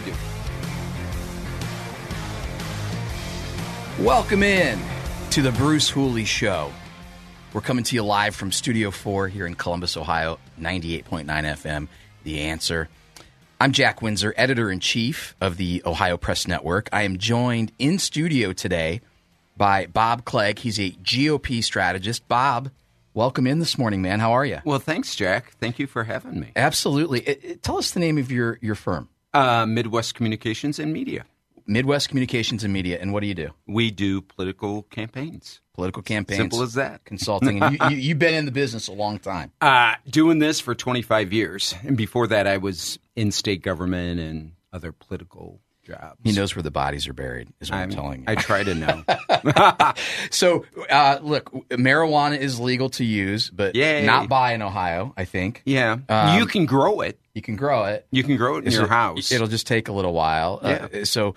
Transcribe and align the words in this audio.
I 0.00 0.04
do. 3.98 4.04
Welcome 4.04 4.42
in 4.42 4.78
to 5.30 5.42
the 5.42 5.52
Bruce 5.52 5.90
Hooley 5.90 6.24
Show. 6.24 6.72
We're 7.52 7.60
coming 7.60 7.84
to 7.84 7.94
you 7.96 8.02
live 8.02 8.34
from 8.34 8.50
Studio 8.52 8.90
4 8.90 9.28
here 9.28 9.46
in 9.46 9.54
Columbus, 9.56 9.96
Ohio, 9.96 10.38
98.9 10.58 11.24
FM, 11.26 11.88
The 12.24 12.40
Answer. 12.42 12.88
I'm 13.60 13.72
Jack 13.72 14.00
Windsor, 14.00 14.32
editor 14.38 14.70
in 14.70 14.80
chief 14.80 15.36
of 15.40 15.58
the 15.58 15.82
Ohio 15.84 16.16
Press 16.16 16.48
Network. 16.48 16.88
I 16.92 17.02
am 17.02 17.18
joined 17.18 17.72
in 17.78 17.98
studio 17.98 18.54
today 18.54 19.02
by 19.56 19.84
Bob 19.86 20.24
Clegg. 20.24 20.60
He's 20.60 20.78
a 20.80 20.92
GOP 20.92 21.62
strategist. 21.62 22.26
Bob, 22.26 22.70
welcome 23.12 23.46
in 23.46 23.58
this 23.58 23.76
morning, 23.76 24.00
man. 24.00 24.18
How 24.20 24.32
are 24.32 24.46
you? 24.46 24.60
Well, 24.64 24.78
thanks, 24.78 25.14
Jack. 25.14 25.50
Thank 25.60 25.78
you 25.78 25.86
for 25.86 26.04
having 26.04 26.40
me. 26.40 26.52
Absolutely. 26.56 27.20
It- 27.20 27.40
it- 27.44 27.62
tell 27.62 27.76
us 27.76 27.90
the 27.90 28.00
name 28.00 28.16
of 28.16 28.32
your, 28.32 28.58
your 28.62 28.74
firm 28.76 29.09
Uh, 29.32 29.66
Midwest 29.66 30.14
Communications 30.14 30.78
and 30.78 30.92
Media. 30.92 31.24
Midwest 31.66 32.08
Communications 32.08 32.64
and 32.64 32.72
Media. 32.72 32.98
And 33.00 33.12
what 33.12 33.20
do 33.20 33.26
you 33.28 33.34
do? 33.34 33.50
We 33.68 33.90
do 33.92 34.22
political 34.22 34.82
campaigns. 34.84 35.60
Political 35.74 36.02
campaigns. 36.02 36.38
Simple 36.38 36.62
as 36.62 36.74
that. 36.74 37.04
Consulting. 37.04 37.62
And 37.62 37.78
you, 37.78 37.88
you, 37.90 37.96
you've 37.96 38.18
been 38.18 38.34
in 38.34 38.44
the 38.44 38.50
business 38.50 38.88
a 38.88 38.92
long 38.92 39.18
time. 39.18 39.52
Uh, 39.60 39.94
doing 40.08 40.40
this 40.40 40.58
for 40.58 40.74
25 40.74 41.32
years. 41.32 41.74
And 41.84 41.96
before 41.96 42.26
that, 42.28 42.46
I 42.48 42.56
was 42.56 42.98
in 43.14 43.30
state 43.30 43.62
government 43.62 44.18
and 44.18 44.52
other 44.72 44.90
political 44.90 45.60
jobs. 45.84 46.16
He 46.24 46.32
knows 46.32 46.56
where 46.56 46.62
the 46.64 46.70
bodies 46.72 47.06
are 47.06 47.12
buried, 47.12 47.48
is 47.60 47.70
what 47.70 47.76
I'm, 47.76 47.82
I'm- 47.82 47.90
telling 47.90 48.20
you. 48.20 48.24
I 48.26 48.34
try 48.34 48.64
to 48.64 48.74
know. 48.74 49.04
so, 50.30 50.64
uh, 50.90 51.18
look, 51.22 51.52
marijuana 51.70 52.36
is 52.38 52.58
legal 52.58 52.90
to 52.90 53.04
use, 53.04 53.48
but 53.50 53.74
Yay. 53.76 54.04
not 54.04 54.28
buy 54.28 54.54
in 54.54 54.62
Ohio, 54.62 55.12
I 55.16 55.24
think. 55.24 55.62
yeah. 55.64 55.98
Um, 56.08 56.38
you 56.38 56.46
can 56.46 56.66
grow 56.66 57.00
it. 57.00 57.18
You 57.34 57.42
can 57.42 57.56
grow 57.56 57.84
it. 57.84 58.06
You 58.10 58.22
can 58.22 58.36
grow 58.36 58.56
it 58.56 58.64
in 58.64 58.72
So 58.72 58.80
your 58.80 58.88
house. 58.88 59.30
It'll 59.30 59.46
just 59.46 59.66
take 59.66 59.88
a 59.88 59.92
little 59.92 60.12
while. 60.12 60.60
Uh, 60.62 61.04
so, 61.04 61.34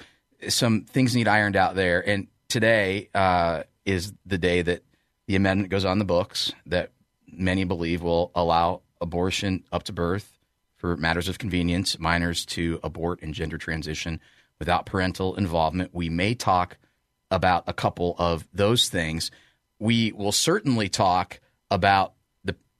some 0.49 0.81
things 0.81 1.15
need 1.15 1.27
ironed 1.27 1.55
out 1.55 1.75
there. 1.75 2.07
And 2.07 2.27
today 2.49 3.09
uh, 3.13 3.63
is 3.85 4.13
the 4.25 4.37
day 4.37 4.61
that 4.61 4.83
the 5.27 5.35
amendment 5.35 5.69
goes 5.69 5.85
on 5.85 5.99
the 5.99 6.05
books 6.05 6.51
that 6.65 6.91
many 7.31 7.63
believe 7.63 8.01
will 8.01 8.31
allow 8.35 8.81
abortion 8.99 9.63
up 9.71 9.83
to 9.83 9.93
birth 9.93 10.37
for 10.75 10.97
matters 10.97 11.29
of 11.29 11.37
convenience, 11.39 11.97
minors 11.97 12.45
to 12.45 12.79
abort 12.83 13.21
and 13.21 13.33
gender 13.33 13.57
transition 13.57 14.19
without 14.59 14.85
parental 14.85 15.35
involvement. 15.35 15.93
We 15.93 16.09
may 16.09 16.35
talk 16.35 16.77
about 17.31 17.63
a 17.67 17.73
couple 17.73 18.15
of 18.17 18.47
those 18.53 18.89
things. 18.89 19.31
We 19.79 20.11
will 20.11 20.31
certainly 20.31 20.89
talk 20.89 21.39
about 21.71 22.13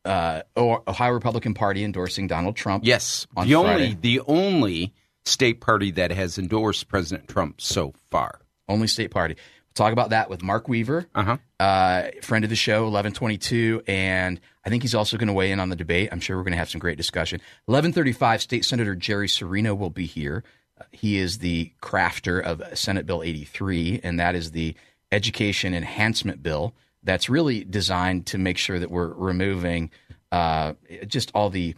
uh, 0.05 0.41
Ohio 0.57 1.11
Republican 1.13 1.53
Party 1.53 1.83
endorsing 1.83 2.27
Donald 2.27 2.55
Trump. 2.55 2.83
yes. 2.85 3.25
on 3.35 3.47
The 3.47 3.53
Friday. 3.53 3.73
only, 3.83 3.97
the 4.01 4.19
only 4.21 4.93
state 5.25 5.61
party 5.61 5.91
that 5.91 6.11
has 6.11 6.37
endorsed 6.37 6.87
President 6.89 7.27
Trump 7.27 7.61
so 7.61 7.93
far. 8.11 8.39
only 8.67 8.87
state 8.87 9.11
party. 9.11 9.35
We'll 9.35 9.85
talk 9.85 9.93
about 9.93 10.09
that 10.11 10.29
with 10.29 10.43
Mark 10.43 10.67
Weaver, 10.67 11.07
Uh-huh. 11.15 11.37
uh, 11.59 12.09
friend 12.21 12.43
of 12.43 12.49
the 12.49 12.55
show, 12.55 12.85
eleven 12.85 13.11
twenty 13.11 13.37
two, 13.37 13.81
and 13.87 14.39
I 14.65 14.69
think 14.69 14.83
he's 14.83 14.93
also 14.93 15.17
going 15.17 15.27
to 15.27 15.33
weigh 15.33 15.51
in 15.51 15.59
on 15.59 15.69
the 15.69 15.75
debate. 15.75 16.09
I'm 16.11 16.19
sure 16.19 16.37
we're 16.37 16.43
going 16.43 16.51
to 16.51 16.57
have 16.59 16.69
some 16.69 16.79
great 16.79 16.97
discussion. 16.97 17.41
Eleven 17.67 17.91
thirty 17.91 18.11
five, 18.11 18.41
State 18.41 18.65
Senator 18.65 18.95
Jerry 18.95 19.27
Cirino 19.27 19.75
will 19.77 19.89
be 19.89 20.05
here. 20.05 20.43
Uh, 20.79 20.83
he 20.91 21.17
is 21.17 21.39
the 21.39 21.71
crafter 21.81 22.39
of 22.41 22.61
Senate 22.77 23.05
Bill 23.07 23.23
eighty 23.23 23.45
three, 23.45 23.99
and 24.03 24.19
that 24.19 24.35
is 24.35 24.51
the 24.51 24.75
education 25.11 25.73
enhancement 25.73 26.43
bill 26.43 26.73
that's 27.03 27.29
really 27.29 27.63
designed 27.63 28.27
to 28.27 28.37
make 28.37 28.57
sure 28.57 28.79
that 28.79 28.91
we're 28.91 29.13
removing 29.13 29.91
uh, 30.31 30.73
just 31.07 31.31
all 31.35 31.49
the 31.49 31.75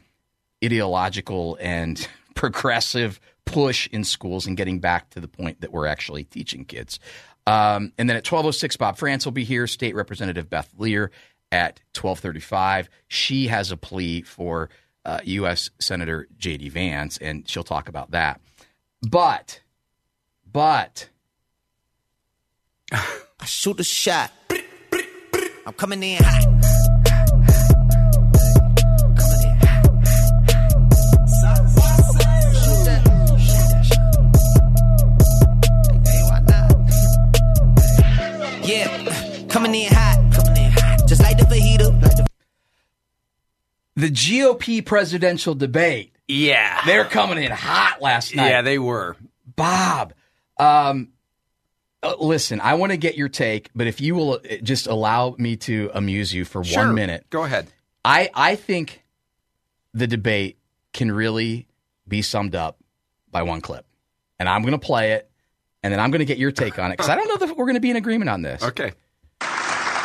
ideological 0.63 1.57
and 1.59 2.07
progressive 2.35 3.19
push 3.45 3.87
in 3.91 4.03
schools 4.03 4.45
and 4.47 4.57
getting 4.57 4.79
back 4.79 5.09
to 5.11 5.19
the 5.19 5.27
point 5.27 5.61
that 5.61 5.71
we're 5.71 5.87
actually 5.87 6.23
teaching 6.23 6.65
kids. 6.65 6.99
Um, 7.47 7.93
and 7.97 8.09
then 8.09 8.17
at 8.17 8.25
1206, 8.25 8.77
Bob 8.77 8.97
France 8.97 9.25
will 9.25 9.31
be 9.31 9.43
here. 9.43 9.67
State 9.67 9.95
Representative 9.95 10.49
Beth 10.49 10.69
Lear 10.77 11.11
at 11.51 11.79
1235. 11.93 12.89
She 13.07 13.47
has 13.47 13.71
a 13.71 13.77
plea 13.77 14.21
for 14.21 14.69
uh, 15.05 15.19
U.S. 15.23 15.69
Senator 15.79 16.27
J.D. 16.37 16.69
Vance, 16.69 17.17
and 17.17 17.47
she'll 17.47 17.63
talk 17.63 17.87
about 17.87 18.11
that. 18.11 18.41
But, 19.07 19.61
but, 20.51 21.09
I 22.91 23.45
shoot 23.45 23.79
a 23.79 23.83
shot. 23.83 24.31
I'm 25.65 25.73
coming 25.73 26.03
in 26.03 26.21
hot. 26.23 26.43
Coming 29.17 29.41
in 29.43 29.55
hot. 29.61 29.85
Shoot 32.55 32.85
that. 32.85 33.01
Hey, 36.05 36.21
why 36.29 36.39
not? 36.47 36.71
Yeah, 38.67 39.47
coming 39.47 39.73
in 39.75 39.91
hot. 39.91 40.17
Coming 40.33 40.57
in 40.65 40.71
hot. 40.71 41.07
Just 41.07 41.21
like 41.21 41.37
the 41.37 41.45
fajita. 41.45 41.99
The 42.01 42.25
the 43.97 44.09
GOP 44.09 44.85
presidential 44.85 45.55
debate, 45.55 46.13
Yeah. 46.27 46.81
they're 46.85 47.05
coming 47.05 47.41
in 47.43 47.49
hot 47.51 48.01
last 48.01 48.35
night. 48.35 48.49
Yeah, 48.49 48.61
they 48.61 48.77
were. 48.77 49.15
Bob, 49.55 50.13
um, 50.59 51.09
uh, 52.05 52.15
listen, 52.19 52.59
I 52.61 52.75
want 52.75 52.91
to 52.91 52.97
get 52.97 53.15
your 53.15 53.29
take, 53.29 53.69
but 53.75 53.87
if 53.87 53.99
you 54.01 54.15
will 54.15 54.33
uh, 54.33 54.55
just 54.63 54.87
allow 54.87 55.35
me 55.37 55.55
to 55.57 55.89
amuse 55.93 56.33
you 56.33 56.45
for 56.45 56.63
Sure. 56.63 56.85
one 56.85 56.95
minute, 56.95 57.25
Go 57.29 57.43
ahead. 57.43 57.67
I, 58.03 58.29
I 58.33 58.55
think 58.55 59.03
the 59.93 60.07
debate 60.07 60.57
can 60.93 61.11
really 61.11 61.67
be 62.07 62.21
summed 62.21 62.55
up 62.55 62.77
by 63.31 63.41
one 63.43 63.61
clip. 63.61 63.85
And 64.39 64.47
I'm 64.47 64.61
going 64.61 64.73
to 64.73 64.77
play 64.77 65.13
it, 65.13 65.29
and 65.81 65.91
then 65.93 65.99
I'm 65.99 66.11
going 66.11 66.19
to 66.19 66.25
get 66.25 66.37
your 66.37 66.51
take 66.51 66.77
on 66.77 66.91
it 66.91 66.97
because 66.97 67.09
I 67.09 67.15
don't 67.15 67.27
know 67.27 67.37
that 67.45 67.57
we're 67.57 67.65
going 67.65 67.75
to 67.75 67.79
be 67.81 67.89
in 67.89 67.95
agreement 67.95 68.29
on 68.29 68.41
this. 68.41 68.61
Okay. 68.63 68.91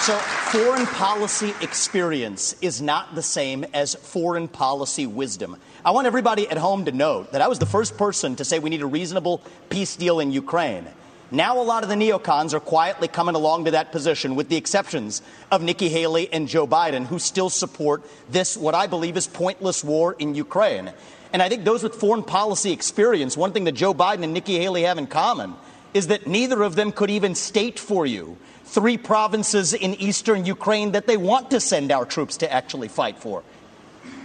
So, 0.00 0.16
foreign 0.16 0.86
policy 0.86 1.52
experience 1.60 2.56
is 2.62 2.80
not 2.80 3.14
the 3.14 3.22
same 3.22 3.64
as 3.74 3.94
foreign 3.94 4.48
policy 4.48 5.06
wisdom. 5.06 5.58
I 5.84 5.90
want 5.90 6.06
everybody 6.06 6.48
at 6.48 6.56
home 6.56 6.86
to 6.86 6.92
note 6.92 7.32
that 7.32 7.42
I 7.42 7.48
was 7.48 7.58
the 7.58 7.66
first 7.66 7.98
person 7.98 8.34
to 8.36 8.44
say 8.44 8.58
we 8.58 8.70
need 8.70 8.80
a 8.80 8.86
reasonable 8.86 9.42
peace 9.68 9.96
deal 9.96 10.20
in 10.20 10.30
Ukraine. 10.32 10.86
Now, 11.32 11.60
a 11.60 11.62
lot 11.62 11.84
of 11.84 11.88
the 11.88 11.94
neocons 11.94 12.54
are 12.54 12.60
quietly 12.60 13.06
coming 13.06 13.36
along 13.36 13.66
to 13.66 13.70
that 13.70 13.92
position, 13.92 14.34
with 14.34 14.48
the 14.48 14.56
exceptions 14.56 15.22
of 15.52 15.62
Nikki 15.62 15.88
Haley 15.88 16.32
and 16.32 16.48
Joe 16.48 16.66
Biden, 16.66 17.06
who 17.06 17.20
still 17.20 17.50
support 17.50 18.02
this, 18.28 18.56
what 18.56 18.74
I 18.74 18.88
believe 18.88 19.16
is 19.16 19.28
pointless 19.28 19.84
war 19.84 20.16
in 20.18 20.34
Ukraine. 20.34 20.92
And 21.32 21.41
I 21.41 21.48
think 21.48 21.64
those 21.64 21.84
with 21.84 21.94
foreign 21.94 22.24
policy 22.24 22.72
experience, 22.72 23.36
one 23.36 23.53
thing 23.53 23.65
that 23.65 23.72
Joe 23.72 23.94
Biden 23.94 24.24
and 24.24 24.34
Nikki 24.34 24.59
Haley 24.59 24.82
have 24.82 24.98
in 24.98 25.06
common 25.06 25.54
is 25.94 26.09
that 26.09 26.27
neither 26.27 26.62
of 26.62 26.74
them 26.74 26.91
could 26.91 27.10
even 27.10 27.36
state 27.36 27.78
for 27.78 28.06
you 28.06 28.36
three 28.65 28.98
provinces 28.98 29.72
in 29.72 29.94
eastern 29.94 30.44
Ukraine 30.47 30.92
that 30.92 31.06
they 31.06 31.16
want 31.16 31.50
to 31.50 31.60
send 31.60 31.92
our 31.92 32.04
troops 32.04 32.38
to 32.38 32.53
actually 32.53 32.88
fight 32.88 33.18
for. 33.18 33.42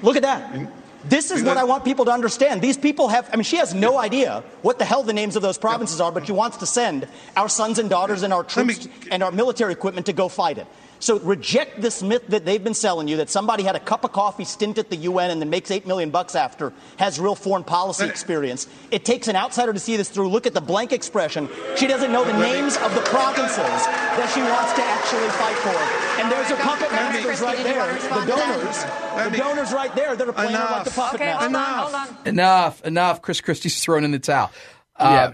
Look 0.01 0.15
at 0.15 0.21
that. 0.23 0.71
This 1.07 1.29
is 1.29 1.43
what 1.43 1.57
I 1.57 1.63
want 1.63 1.85
people 1.85 2.05
to 2.05 2.11
understand. 2.11 2.61
These 2.61 2.77
people 2.77 3.09
have, 3.09 3.29
I 3.31 3.35
mean, 3.35 3.43
she 3.43 3.57
has 3.57 3.73
no 3.73 3.99
idea 3.99 4.43
what 4.63 4.79
the 4.79 4.85
hell 4.85 5.03
the 5.03 5.13
names 5.13 5.35
of 5.35 5.43
those 5.43 5.57
provinces 5.57 6.01
are, 6.01 6.11
but 6.11 6.25
she 6.25 6.31
wants 6.31 6.57
to 6.57 6.65
send 6.65 7.07
our 7.37 7.47
sons 7.47 7.77
and 7.77 7.89
daughters 7.89 8.23
and 8.23 8.33
our 8.33 8.43
troops 8.43 8.87
and 9.11 9.21
our 9.21 9.31
military 9.31 9.71
equipment 9.71 10.07
to 10.07 10.13
go 10.13 10.27
fight 10.29 10.57
it. 10.57 10.67
So 10.99 11.19
reject 11.19 11.81
this 11.81 12.01
myth 12.01 12.23
that 12.29 12.45
they've 12.45 12.63
been 12.63 12.73
selling 12.73 13.07
you 13.07 13.17
that 13.17 13.29
somebody 13.29 13.63
had 13.63 13.75
a 13.75 13.79
cup 13.79 14.03
of 14.03 14.11
coffee 14.11 14.45
stint 14.45 14.77
at 14.77 14.89
the 14.89 14.95
UN 14.97 15.29
and 15.29 15.41
then 15.41 15.49
makes 15.49 15.69
eight 15.71 15.85
million 15.85 16.09
bucks 16.09 16.35
after 16.35 16.73
has 16.97 17.19
real 17.19 17.35
foreign 17.35 17.63
policy 17.63 18.05
experience. 18.05 18.67
It 18.91 19.05
takes 19.05 19.27
an 19.27 19.35
outsider 19.35 19.73
to 19.73 19.79
see 19.79 19.97
this 19.97 20.09
through. 20.09 20.29
Look 20.29 20.47
at 20.47 20.53
the 20.53 20.61
blank 20.61 20.91
expression. 20.93 21.49
She 21.75 21.87
doesn't 21.87 22.11
know 22.11 22.23
the 22.23 22.37
names 22.37 22.77
of 22.77 22.95
the 22.95 23.01
provinces 23.01 23.57
that 23.59 24.31
she 24.33 24.41
wants 24.41 24.73
to 24.73 24.83
actually 24.83 25.29
fight 25.37 25.55
for. 25.57 26.21
And 26.21 26.31
there's 26.31 26.47
her 26.49 26.55
puppet 26.55 26.91
masters 26.91 27.41
right 27.41 27.57
there. 27.63 27.93
The 27.93 28.25
donors. 28.25 29.31
The 29.31 29.37
donors 29.37 29.73
right 29.73 29.93
there 29.95 30.15
that 30.15 30.27
are 30.27 30.33
playing 30.33 30.53
her 30.55 30.65
like 30.71 30.85
the 30.85 30.91
puppet 30.91 31.21
Okay, 31.21 31.31
hold 31.31 31.51
masters. 31.51 32.17
on. 32.19 32.27
Enough, 32.27 32.85
enough. 32.85 33.21
Chris 33.21 33.41
Christie's 33.41 33.83
thrown 33.83 34.03
in 34.03 34.11
the 34.11 34.19
towel. 34.19 34.51
Uh, 34.95 35.33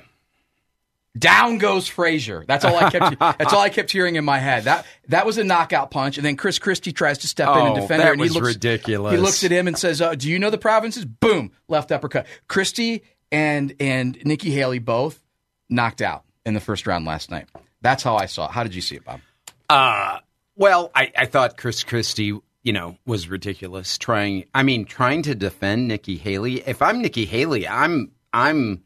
Down 1.18 1.58
goes 1.58 1.88
Frazier. 1.88 2.46
That's 2.48 2.64
all 2.64 2.76
I 2.76 2.90
kept. 2.90 3.20
that's 3.40 3.54
all 3.54 3.60
I 3.60 3.70
kept 3.70 3.92
hearing 3.92 4.16
in 4.16 4.24
my 4.24 4.40
head. 4.40 4.64
That 4.64 4.86
that 5.10 5.26
was 5.26 5.38
a 5.38 5.44
knockout 5.44 5.92
punch, 5.92 6.18
and 6.18 6.26
then 6.26 6.38
Chris 6.38 6.58
Christie 6.58 6.94
tries 6.94 7.18
to 7.20 7.28
step 7.28 7.50
in 7.50 7.66
and 7.66 7.78
Oh, 7.78 7.82
defend 7.82 8.02
that 8.02 8.06
her, 8.08 8.12
and 8.14 8.22
was 8.22 8.32
he 8.32 8.40
looks 8.40 8.48
ridiculous. 8.56 9.12
He 9.12 9.18
looks 9.18 9.44
at 9.44 9.52
him 9.52 9.68
and 9.68 9.78
says, 9.78 10.02
uh, 10.02 10.16
"Do 10.16 10.30
you 10.30 10.40
know 10.40 10.50
the 10.50 10.58
provinces?" 10.58 11.04
Boom, 11.04 11.52
left 11.68 11.92
uppercut. 11.92 12.28
Christie 12.48 13.04
and 13.32 13.74
and 13.80 14.18
Nikki 14.26 14.52
Haley 14.52 14.80
both 14.80 15.22
knocked 15.70 16.02
out 16.02 16.24
in 16.46 16.54
the 16.54 16.60
first 16.62 16.88
round 16.88 17.06
last 17.06 17.30
night. 17.30 17.48
That's 17.82 18.04
how 18.04 18.16
I 18.16 18.28
saw 18.28 18.46
it. 18.46 18.52
How 18.52 18.64
did 18.64 18.74
you 18.76 18.82
see 18.82 18.96
it, 18.96 19.04
Bob? 19.04 19.20
Uh, 19.70 20.20
well, 20.56 20.92
I, 20.94 21.12
I 21.18 21.26
thought 21.26 21.58
Chris 21.58 21.84
Christie, 21.84 22.38
you 22.64 22.74
know, 22.74 22.98
was 23.06 23.28
ridiculous. 23.30 23.98
Trying, 23.98 24.46
I 24.54 24.64
mean, 24.64 24.86
trying 24.86 25.24
to 25.24 25.34
defend 25.36 25.88
Nikki 25.88 26.18
Haley. 26.18 26.62
If 26.68 26.82
I'm 26.82 27.02
Nikki 27.02 27.26
Haley, 27.26 27.68
I'm, 27.68 28.12
I'm, 28.34 28.84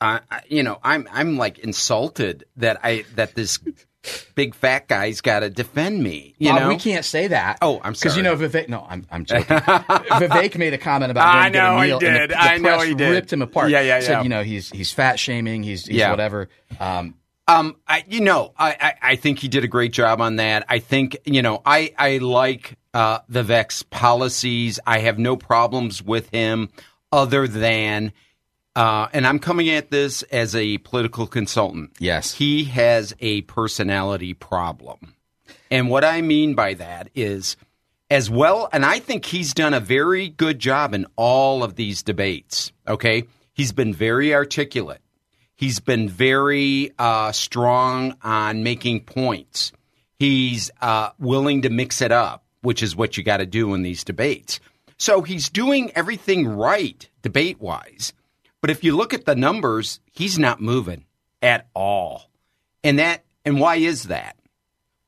uh, 0.00 0.20
I- 0.30 0.42
you 0.48 0.62
know, 0.62 0.78
I'm, 0.82 1.08
I'm 1.12 1.36
like 1.36 1.58
insulted 1.58 2.44
that 2.56 2.80
I 2.82 3.04
that 3.16 3.34
this 3.34 3.58
big 4.34 4.54
fat 4.54 4.88
guy's 4.88 5.20
got 5.20 5.40
to 5.40 5.50
defend 5.50 6.02
me. 6.02 6.34
You 6.38 6.50
Bob, 6.52 6.60
know, 6.62 6.68
we 6.68 6.76
can't 6.76 7.04
say 7.04 7.26
that. 7.28 7.58
Oh, 7.60 7.80
I'm 7.84 7.92
Because 7.92 8.16
you 8.16 8.22
know 8.22 8.34
Vivek. 8.36 8.68
No, 8.68 8.86
I'm 8.88 9.06
I'm 9.10 9.24
joking. 9.26 9.44
Vivek 9.56 10.56
made 10.56 10.72
a 10.74 10.78
comment 10.78 11.10
about 11.10 11.34
I 11.34 11.48
know 11.50 11.80
he 11.80 11.90
and 11.90 12.00
the- 12.00 12.06
did. 12.06 12.30
the 12.30 12.40
I 12.40 12.56
know 12.58 12.80
he 12.80 12.94
did. 12.94 13.10
Ripped 13.10 13.32
him 13.32 13.42
apart. 13.42 13.70
Yeah, 13.70 13.80
yeah, 13.80 13.96
yeah. 13.98 14.00
Said 14.00 14.22
you 14.22 14.28
know 14.28 14.42
he's 14.42 14.70
he's 14.70 14.92
fat 14.92 15.18
shaming. 15.18 15.62
He's 15.62 15.84
he's 15.86 15.96
Yeah. 15.96 16.10
whatever. 16.10 16.48
Um, 16.78 17.14
Um, 17.48 17.76
I, 17.88 18.04
you 18.08 18.20
know, 18.20 18.52
I, 18.56 18.76
I, 18.80 18.94
I 19.12 19.16
think 19.16 19.40
he 19.40 19.48
did 19.48 19.64
a 19.64 19.68
great 19.68 19.92
job 19.92 20.20
on 20.20 20.36
that. 20.36 20.64
I 20.68 20.78
think, 20.78 21.16
you 21.24 21.42
know, 21.42 21.60
I, 21.66 21.92
I 21.98 22.18
like 22.18 22.78
uh, 22.94 23.20
Vivek's 23.22 23.82
policies. 23.82 24.78
I 24.86 25.00
have 25.00 25.18
no 25.18 25.36
problems 25.36 26.00
with 26.00 26.30
him 26.30 26.68
other 27.10 27.48
than, 27.48 28.12
uh, 28.76 29.08
and 29.12 29.26
I'm 29.26 29.38
coming 29.38 29.68
at 29.70 29.90
this 29.90 30.22
as 30.24 30.54
a 30.54 30.78
political 30.78 31.26
consultant. 31.26 31.92
Yes. 31.98 32.34
He 32.34 32.64
has 32.64 33.14
a 33.20 33.42
personality 33.42 34.34
problem. 34.34 35.14
And 35.70 35.88
what 35.88 36.04
I 36.04 36.20
mean 36.22 36.54
by 36.54 36.74
that 36.74 37.10
is, 37.14 37.56
as 38.10 38.28
well, 38.28 38.68
and 38.72 38.84
I 38.84 38.98
think 38.98 39.24
he's 39.24 39.54
done 39.54 39.72
a 39.72 39.80
very 39.80 40.28
good 40.28 40.58
job 40.58 40.94
in 40.94 41.06
all 41.16 41.62
of 41.62 41.76
these 41.76 42.02
debates. 42.02 42.72
Okay. 42.88 43.24
He's 43.52 43.72
been 43.72 43.94
very 43.94 44.34
articulate. 44.34 45.00
He's 45.54 45.78
been 45.78 46.08
very 46.08 46.92
uh, 46.98 47.32
strong 47.32 48.16
on 48.22 48.62
making 48.62 49.04
points. 49.04 49.72
He's 50.18 50.70
uh, 50.80 51.10
willing 51.18 51.62
to 51.62 51.70
mix 51.70 52.00
it 52.00 52.12
up, 52.12 52.44
which 52.62 52.82
is 52.82 52.96
what 52.96 53.16
you 53.16 53.22
got 53.22 53.38
to 53.38 53.46
do 53.46 53.74
in 53.74 53.82
these 53.82 54.02
debates. 54.02 54.60
So 54.96 55.22
he's 55.22 55.48
doing 55.48 55.92
everything 55.94 56.48
right 56.48 57.08
debate 57.22 57.60
wise. 57.60 58.12
But 58.60 58.70
if 58.70 58.84
you 58.84 58.96
look 58.96 59.14
at 59.14 59.24
the 59.24 59.34
numbers, 59.34 60.00
he's 60.10 60.38
not 60.38 60.60
moving 60.60 61.04
at 61.42 61.68
all. 61.74 62.30
And 62.84 62.98
that 62.98 63.24
and 63.44 63.60
why 63.60 63.76
is 63.76 64.04
that? 64.04 64.36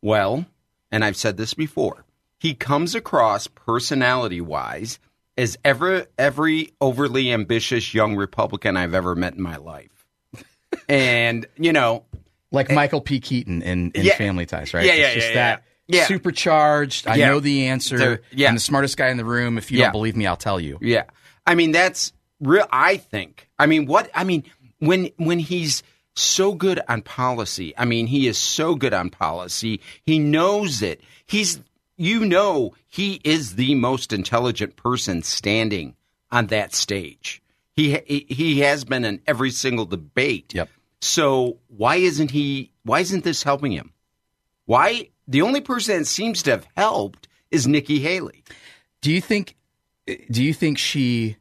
Well, 0.00 0.46
and 0.90 1.04
I've 1.04 1.16
said 1.16 1.36
this 1.36 1.54
before, 1.54 2.04
he 2.38 2.54
comes 2.54 2.94
across 2.94 3.46
personality 3.46 4.40
wise 4.40 4.98
as 5.38 5.56
ever 5.64 6.06
every 6.18 6.72
overly 6.80 7.32
ambitious 7.32 7.94
young 7.94 8.16
Republican 8.16 8.76
I've 8.76 8.94
ever 8.94 9.14
met 9.14 9.34
in 9.34 9.42
my 9.42 9.56
life. 9.56 10.06
and, 10.88 11.46
you 11.56 11.72
know, 11.72 12.04
like 12.50 12.70
eh, 12.70 12.74
Michael 12.74 13.00
P. 13.00 13.20
Keaton 13.20 13.62
in, 13.62 13.90
in 13.92 14.04
Yeah. 14.04 14.16
Family 14.16 14.44
Ties, 14.44 14.74
right? 14.74 14.84
Yeah, 14.84 14.94
yeah, 14.94 15.06
it's 15.06 15.14
just 15.14 15.28
yeah, 15.28 15.34
that 15.34 15.64
yeah. 15.88 16.04
Supercharged. 16.06 17.06
I 17.06 17.16
know 17.16 17.40
the 17.40 17.66
answer. 17.66 17.98
There- 17.98 18.22
yeah. 18.32 18.48
I'm 18.48 18.54
the 18.54 18.60
smartest 18.60 18.96
guy 18.96 19.08
in 19.08 19.16
the 19.16 19.24
room. 19.24 19.58
If 19.58 19.70
you 19.70 19.78
don't 19.78 19.92
believe 19.92 20.16
me, 20.16 20.26
I'll 20.26 20.36
tell 20.36 20.60
you. 20.60 20.78
Yeah. 20.80 21.04
I 21.46 21.54
mean, 21.54 21.72
that's 21.72 22.12
real. 22.42 22.66
I 22.70 22.98
think. 22.98 23.48
I 23.58 23.66
mean, 23.66 23.86
what? 23.86 24.10
I 24.14 24.24
mean, 24.24 24.44
when 24.80 25.10
when 25.16 25.38
he's 25.38 25.82
so 26.14 26.52
good 26.52 26.80
on 26.88 27.02
policy, 27.02 27.72
I 27.78 27.84
mean, 27.84 28.06
he 28.06 28.26
is 28.26 28.36
so 28.36 28.74
good 28.74 28.92
on 28.92 29.08
policy. 29.08 29.80
He 30.04 30.18
knows 30.18 30.82
it. 30.82 31.00
He's, 31.24 31.60
you 31.96 32.26
know, 32.26 32.74
he 32.88 33.20
is 33.24 33.54
the 33.54 33.74
most 33.76 34.12
intelligent 34.12 34.76
person 34.76 35.22
standing 35.22 35.96
on 36.30 36.48
that 36.48 36.74
stage. 36.74 37.42
He 37.74 37.98
he, 38.06 38.26
he 38.28 38.60
has 38.60 38.84
been 38.84 39.04
in 39.04 39.20
every 39.26 39.50
single 39.50 39.86
debate. 39.86 40.52
Yep. 40.54 40.68
So 41.00 41.58
why 41.68 41.96
isn't 41.96 42.32
he? 42.32 42.72
Why 42.82 43.00
isn't 43.00 43.24
this 43.24 43.42
helping 43.42 43.72
him? 43.72 43.92
Why? 44.66 45.08
The 45.28 45.42
only 45.42 45.60
person 45.60 45.98
that 45.98 46.06
seems 46.06 46.42
to 46.42 46.50
have 46.50 46.66
helped 46.76 47.28
is 47.50 47.66
Nikki 47.66 48.00
Haley. 48.00 48.44
Do 49.00 49.12
you 49.12 49.20
think? 49.20 49.56
Do 50.06 50.42
you 50.42 50.52
think 50.52 50.78
she 50.78 51.36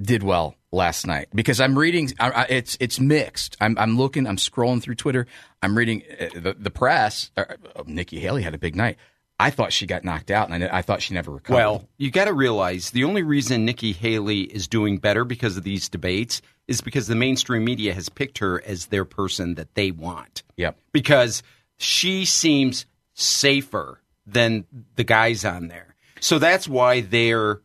did 0.00 0.22
well 0.22 0.54
last 0.72 1.06
night? 1.06 1.28
Because 1.34 1.60
I'm 1.60 1.78
reading, 1.78 2.12
I, 2.18 2.30
I, 2.30 2.42
it's 2.48 2.76
it's 2.80 2.98
mixed. 3.00 3.56
I'm 3.60 3.76
I'm 3.78 3.96
looking, 3.96 4.26
I'm 4.26 4.36
scrolling 4.36 4.82
through 4.82 4.96
Twitter. 4.96 5.26
I'm 5.62 5.76
reading 5.76 6.02
uh, 6.18 6.28
the 6.34 6.56
the 6.58 6.70
press. 6.70 7.30
Uh, 7.36 7.44
uh, 7.76 7.82
Nikki 7.86 8.20
Haley 8.20 8.42
had 8.42 8.54
a 8.54 8.58
big 8.58 8.76
night. 8.76 8.96
I 9.38 9.48
thought 9.48 9.72
she 9.72 9.86
got 9.86 10.04
knocked 10.04 10.30
out, 10.30 10.50
and 10.50 10.62
I, 10.62 10.78
I 10.78 10.82
thought 10.82 11.00
she 11.00 11.14
never 11.14 11.32
recovered. 11.32 11.56
Well, 11.56 11.88
you 11.96 12.10
got 12.10 12.26
to 12.26 12.34
realize 12.34 12.90
the 12.90 13.04
only 13.04 13.22
reason 13.22 13.64
Nikki 13.64 13.92
Haley 13.92 14.42
is 14.42 14.68
doing 14.68 14.98
better 14.98 15.24
because 15.24 15.56
of 15.56 15.64
these 15.64 15.88
debates 15.88 16.42
is 16.68 16.82
because 16.82 17.06
the 17.06 17.14
mainstream 17.14 17.64
media 17.64 17.94
has 17.94 18.10
picked 18.10 18.38
her 18.38 18.62
as 18.64 18.86
their 18.86 19.06
person 19.06 19.54
that 19.54 19.74
they 19.74 19.90
want. 19.90 20.42
Yep. 20.56 20.76
Because 20.92 21.42
she 21.78 22.26
seems 22.26 22.84
safer 23.14 24.00
than 24.26 24.66
the 24.96 25.04
guys 25.04 25.44
on 25.44 25.68
there. 25.68 25.96
So 26.20 26.38
that's 26.38 26.68
why 26.68 27.00
they're 27.00 27.60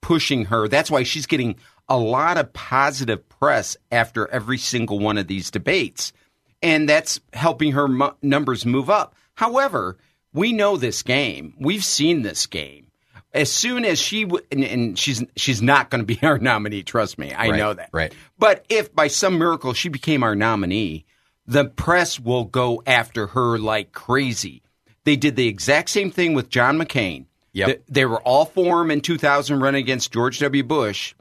pushing 0.00 0.46
her. 0.46 0.68
That's 0.68 0.90
why 0.90 1.02
she's 1.02 1.26
getting 1.26 1.56
a 1.88 1.96
lot 1.98 2.36
of 2.38 2.52
positive 2.52 3.28
press 3.28 3.76
after 3.92 4.26
every 4.28 4.58
single 4.58 4.98
one 4.98 5.18
of 5.18 5.26
these 5.26 5.50
debates. 5.50 6.12
And 6.62 6.88
that's 6.88 7.20
helping 7.32 7.72
her 7.72 7.86
mu- 7.86 8.10
numbers 8.22 8.64
move 8.66 8.90
up. 8.90 9.14
However, 9.34 9.98
we 10.32 10.52
know 10.52 10.76
this 10.76 11.02
game. 11.02 11.54
We've 11.60 11.84
seen 11.84 12.22
this 12.22 12.46
game. 12.46 12.86
As 13.32 13.52
soon 13.52 13.84
as 13.84 13.98
she 13.98 14.24
w- 14.24 14.44
and, 14.50 14.64
and 14.64 14.98
she's 14.98 15.22
she's 15.36 15.60
not 15.60 15.90
going 15.90 16.00
to 16.00 16.06
be 16.06 16.18
our 16.26 16.38
nominee, 16.38 16.82
trust 16.82 17.18
me. 17.18 17.32
I 17.32 17.50
Right, 17.50 17.58
know 17.58 17.74
that. 17.74 17.90
right. 17.92 18.14
But 18.38 18.64
if 18.70 18.94
by 18.94 19.08
some 19.08 19.38
miracle 19.38 19.74
she 19.74 19.90
became 19.90 20.22
our 20.22 20.34
nominee, 20.34 21.04
the 21.46 21.66
press 21.66 22.18
will 22.18 22.44
go 22.44 22.82
after 22.86 23.28
her 23.28 23.58
like 23.58 23.92
crazy. 23.92 24.62
They 25.04 25.16
did 25.16 25.36
the 25.36 25.46
exact 25.46 25.90
same 25.90 26.10
thing 26.10 26.32
with 26.34 26.48
John 26.48 26.78
McCain. 26.78 27.26
Yep. 27.52 27.66
They, 27.68 27.92
they 27.92 28.04
were 28.06 28.20
all 28.22 28.46
for 28.46 28.80
him 28.82 28.90
in 28.90 29.02
2000 29.02 29.60
running 29.60 29.82
against 29.82 30.12
George 30.12 30.38
W. 30.40 30.64
Bush. 30.64 31.14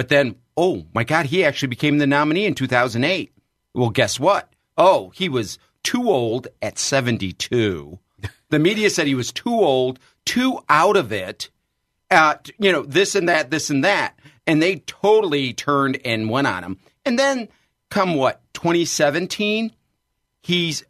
But 0.00 0.08
then, 0.08 0.36
oh 0.56 0.86
my 0.94 1.04
God, 1.04 1.26
he 1.26 1.44
actually 1.44 1.68
became 1.68 1.98
the 1.98 2.06
nominee 2.06 2.46
in 2.46 2.54
2008. 2.54 3.34
Well, 3.74 3.90
guess 3.90 4.18
what? 4.18 4.50
Oh, 4.78 5.10
he 5.10 5.28
was 5.28 5.58
too 5.82 6.08
old 6.08 6.48
at 6.62 6.78
72. 6.78 7.98
The 8.48 8.58
media 8.58 8.88
said 8.88 9.06
he 9.06 9.14
was 9.14 9.30
too 9.30 9.52
old, 9.52 9.98
too 10.24 10.58
out 10.70 10.96
of 10.96 11.12
it. 11.12 11.50
Uh, 12.10 12.36
you 12.58 12.72
know, 12.72 12.80
this 12.80 13.14
and 13.14 13.28
that, 13.28 13.50
this 13.50 13.68
and 13.68 13.84
that. 13.84 14.18
And 14.46 14.62
they 14.62 14.76
totally 14.76 15.52
turned 15.52 16.00
and 16.02 16.30
went 16.30 16.46
on 16.46 16.64
him. 16.64 16.78
And 17.04 17.18
then, 17.18 17.48
come 17.90 18.14
what, 18.14 18.40
2017, 18.54 19.70
he's 20.40 20.82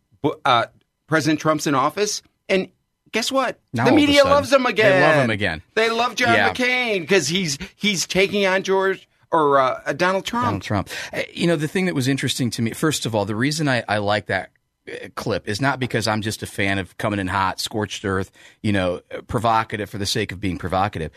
uh, 0.45 0.67
President 1.09 1.41
Trump's 1.41 1.67
in 1.67 1.75
office. 1.75 2.23
And 2.49 2.69
guess 3.13 3.31
what? 3.33 3.59
Now 3.73 3.85
the 3.85 3.91
all 3.91 3.97
of 3.97 4.03
a 4.03 4.07
media 4.07 4.17
sudden, 4.19 4.33
loves 4.33 4.53
him 4.53 4.67
again. 4.67 4.91
they 5.01 5.07
love 5.07 5.25
him 5.25 5.31
again. 5.31 5.63
They 5.75 5.91
love 5.91 6.15
John 6.15 6.35
Yeah. 6.35 6.53
McCain 6.53 7.01
because 7.01 7.29
he's 7.29 7.59
he's 7.77 8.07
taking 8.07 8.47
on 8.47 8.63
George 8.63 9.09
or 9.33 9.59
uh, 9.61 9.93
Donald 9.93 10.25
Trump. 10.25 10.47
Donald 10.47 10.63
Trump. 10.63 10.89
Uh, 11.13 11.23
You 11.33 11.47
know, 11.47 11.57
the 11.57 11.69
thing 11.69 11.87
that 11.87 11.95
was 11.95 12.09
interesting 12.09 12.51
to 12.51 12.63
me, 12.63 12.73
first 12.73 13.07
of 13.07 13.15
all, 13.15 13.25
the 13.25 13.37
reason 13.37 13.69
I, 13.69 13.85
I 13.89 13.99
like 13.99 14.27
that 14.27 14.51
uh, 14.89 15.09
clip 15.15 15.49
is 15.49 15.61
not 15.61 15.79
because 15.79 16.09
I'm 16.09 16.21
just 16.23 16.43
a 16.43 16.47
fan 16.47 16.79
of 16.79 16.99
coming 16.99 17.21
in 17.21 17.29
hot, 17.29 17.61
scorched 17.61 18.05
earth, 18.05 18.33
you 18.63 18.73
know, 18.73 19.03
uh, 19.15 19.21
provocative 19.29 19.89
for 19.89 19.99
the 19.99 20.07
sake 20.07 20.33
of 20.33 20.41
being 20.41 20.59
provocative. 20.59 21.13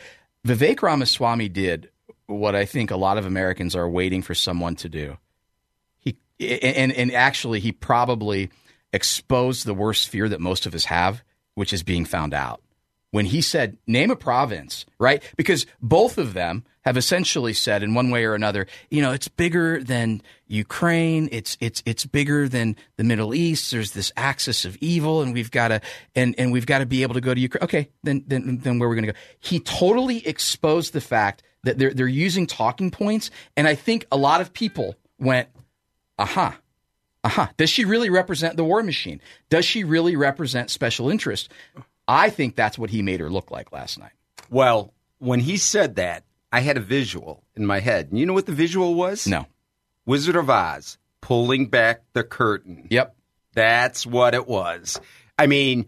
Vivek 0.45 0.81
Ramaswamy 0.81 1.49
did 1.49 1.89
what 2.27 2.53
I 2.55 2.65
think 2.65 2.91
a 2.91 2.97
lot 2.97 3.17
of 3.17 3.25
Americans 3.25 3.75
are 3.75 3.89
waiting 3.89 4.21
for 4.21 4.35
someone 4.35 4.75
to 4.77 4.89
do. 4.89 5.17
He 5.99 6.17
and 6.39 6.91
and 6.91 7.11
actually 7.13 7.59
he 7.61 7.71
probably 7.71 8.49
exposed 8.91 9.65
the 9.65 9.73
worst 9.73 10.07
fear 10.09 10.29
that 10.29 10.39
most 10.39 10.65
of 10.65 10.75
us 10.75 10.85
have, 10.85 11.23
which 11.55 11.73
is 11.73 11.83
being 11.83 12.05
found 12.05 12.33
out. 12.33 12.61
when 13.13 13.27
he 13.27 13.43
said, 13.43 13.77
name 13.85 14.09
a 14.09 14.15
province, 14.15 14.87
right? 14.97 15.21
Because 15.37 15.67
both 15.79 16.17
of 16.17 16.33
them 16.33 16.63
have 16.81 16.97
essentially 16.97 17.53
said 17.53 17.83
in 17.83 17.93
one 17.93 18.09
way 18.09 18.25
or 18.25 18.33
another, 18.33 18.65
you 18.89 19.03
know, 19.03 19.11
it's 19.11 19.27
bigger 19.27 19.83
than 19.83 20.19
Ukraine. 20.47 21.29
It's, 21.31 21.55
it's, 21.59 21.83
it's 21.85 22.07
bigger 22.07 22.49
than 22.49 22.75
the 22.97 23.03
Middle 23.03 23.35
East. 23.35 23.69
There's 23.69 23.91
this 23.91 24.11
axis 24.17 24.65
of 24.65 24.75
evil 24.77 25.21
and 25.21 25.31
we've 25.31 25.51
got 25.51 25.67
to, 25.67 25.81
and, 26.15 26.33
and 26.39 26.51
we've 26.51 26.65
got 26.65 26.79
to 26.79 26.87
be 26.87 27.03
able 27.03 27.13
to 27.13 27.21
go 27.21 27.35
to 27.35 27.39
Ukraine. 27.39 27.63
Okay. 27.63 27.89
Then, 28.01 28.23
then, 28.25 28.57
then 28.63 28.79
where 28.79 28.87
are 28.87 28.89
we 28.89 28.95
going 28.95 29.05
to 29.05 29.13
go? 29.13 29.19
He 29.39 29.59
totally 29.59 30.27
exposed 30.27 30.93
the 30.93 30.99
fact 30.99 31.43
that 31.61 31.77
they're, 31.77 31.93
they're 31.93 32.07
using 32.07 32.47
talking 32.47 32.89
points. 32.89 33.29
And 33.55 33.67
I 33.67 33.75
think 33.75 34.07
a 34.11 34.17
lot 34.17 34.41
of 34.41 34.53
people 34.53 34.95
went, 35.19 35.49
aha. 36.17 36.57
Uh-huh. 37.23 37.47
Does 37.57 37.69
she 37.69 37.85
really 37.85 38.09
represent 38.09 38.57
the 38.57 38.63
war 38.63 38.83
machine? 38.83 39.21
Does 39.49 39.65
she 39.65 39.83
really 39.83 40.15
represent 40.15 40.69
special 40.69 41.09
interest? 41.09 41.49
I 42.07 42.29
think 42.29 42.55
that's 42.55 42.77
what 42.77 42.89
he 42.89 43.01
made 43.01 43.19
her 43.19 43.29
look 43.29 43.49
like 43.49 43.71
last 43.71 43.97
night. 43.97 44.11
Well, 44.49 44.93
when 45.19 45.39
he 45.39 45.57
said 45.57 45.95
that, 45.95 46.23
I 46.51 46.59
had 46.59 46.77
a 46.77 46.81
visual 46.81 47.43
in 47.55 47.65
my 47.65 47.79
head. 47.79 48.09
And 48.09 48.19
you 48.19 48.25
know 48.25 48.33
what 48.33 48.45
the 48.45 48.51
visual 48.51 48.93
was? 48.93 49.25
No. 49.25 49.47
Wizard 50.05 50.35
of 50.35 50.49
Oz 50.49 50.97
pulling 51.21 51.67
back 51.67 52.01
the 52.11 52.23
curtain. 52.23 52.87
Yep. 52.89 53.15
That's 53.53 54.05
what 54.05 54.35
it 54.35 54.47
was. 54.47 54.99
I 55.39 55.47
mean, 55.47 55.85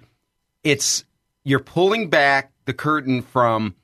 it's 0.63 1.03
you're 1.43 1.59
pulling 1.59 2.09
back 2.09 2.51
the 2.65 2.73
curtain 2.73 3.21
from 3.21 3.75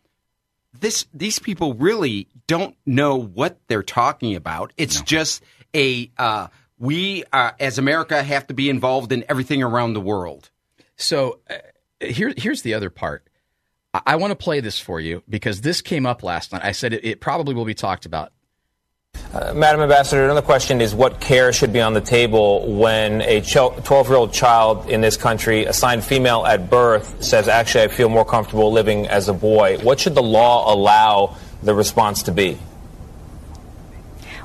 this 0.79 1.05
these 1.13 1.39
people 1.39 1.73
really 1.73 2.27
don't 2.47 2.75
know 2.85 3.17
what 3.17 3.59
they're 3.67 3.83
talking 3.83 4.35
about. 4.35 4.73
It's 4.77 4.99
no. 4.99 5.05
just 5.05 5.43
a 5.75 6.09
uh, 6.17 6.47
we 6.81 7.23
uh, 7.31 7.51
as 7.59 7.77
America 7.77 8.21
have 8.21 8.47
to 8.47 8.55
be 8.55 8.69
involved 8.69 9.11
in 9.11 9.23
everything 9.29 9.61
around 9.61 9.93
the 9.93 10.01
world. 10.01 10.49
So 10.97 11.39
uh, 11.49 11.55
here, 11.99 12.33
here's 12.35 12.63
the 12.63 12.73
other 12.73 12.89
part. 12.89 13.27
I, 13.93 14.01
I 14.07 14.15
want 14.15 14.31
to 14.31 14.35
play 14.35 14.61
this 14.61 14.79
for 14.79 14.99
you 14.99 15.21
because 15.29 15.61
this 15.61 15.81
came 15.81 16.07
up 16.07 16.23
last 16.23 16.51
night. 16.51 16.65
I 16.65 16.71
said 16.71 16.93
it, 16.93 17.05
it 17.05 17.21
probably 17.21 17.53
will 17.53 17.65
be 17.65 17.75
talked 17.75 18.07
about. 18.07 18.33
Uh, 19.31 19.53
Madam 19.53 19.81
Ambassador, 19.81 20.23
another 20.23 20.41
question 20.41 20.81
is 20.81 20.95
what 20.95 21.21
care 21.21 21.53
should 21.53 21.71
be 21.71 21.81
on 21.81 21.93
the 21.93 22.01
table 22.01 22.73
when 22.73 23.21
a 23.21 23.41
12 23.41 24.07
year 24.07 24.17
old 24.17 24.33
child 24.33 24.89
in 24.89 25.01
this 25.01 25.17
country, 25.17 25.65
assigned 25.65 26.03
female 26.03 26.45
at 26.47 26.69
birth, 26.69 27.23
says, 27.23 27.47
actually, 27.47 27.83
I 27.83 27.87
feel 27.89 28.09
more 28.09 28.25
comfortable 28.25 28.71
living 28.71 29.07
as 29.07 29.29
a 29.29 29.33
boy? 29.33 29.77
What 29.83 29.99
should 29.99 30.15
the 30.15 30.23
law 30.23 30.73
allow 30.73 31.37
the 31.61 31.75
response 31.75 32.23
to 32.23 32.31
be? 32.31 32.57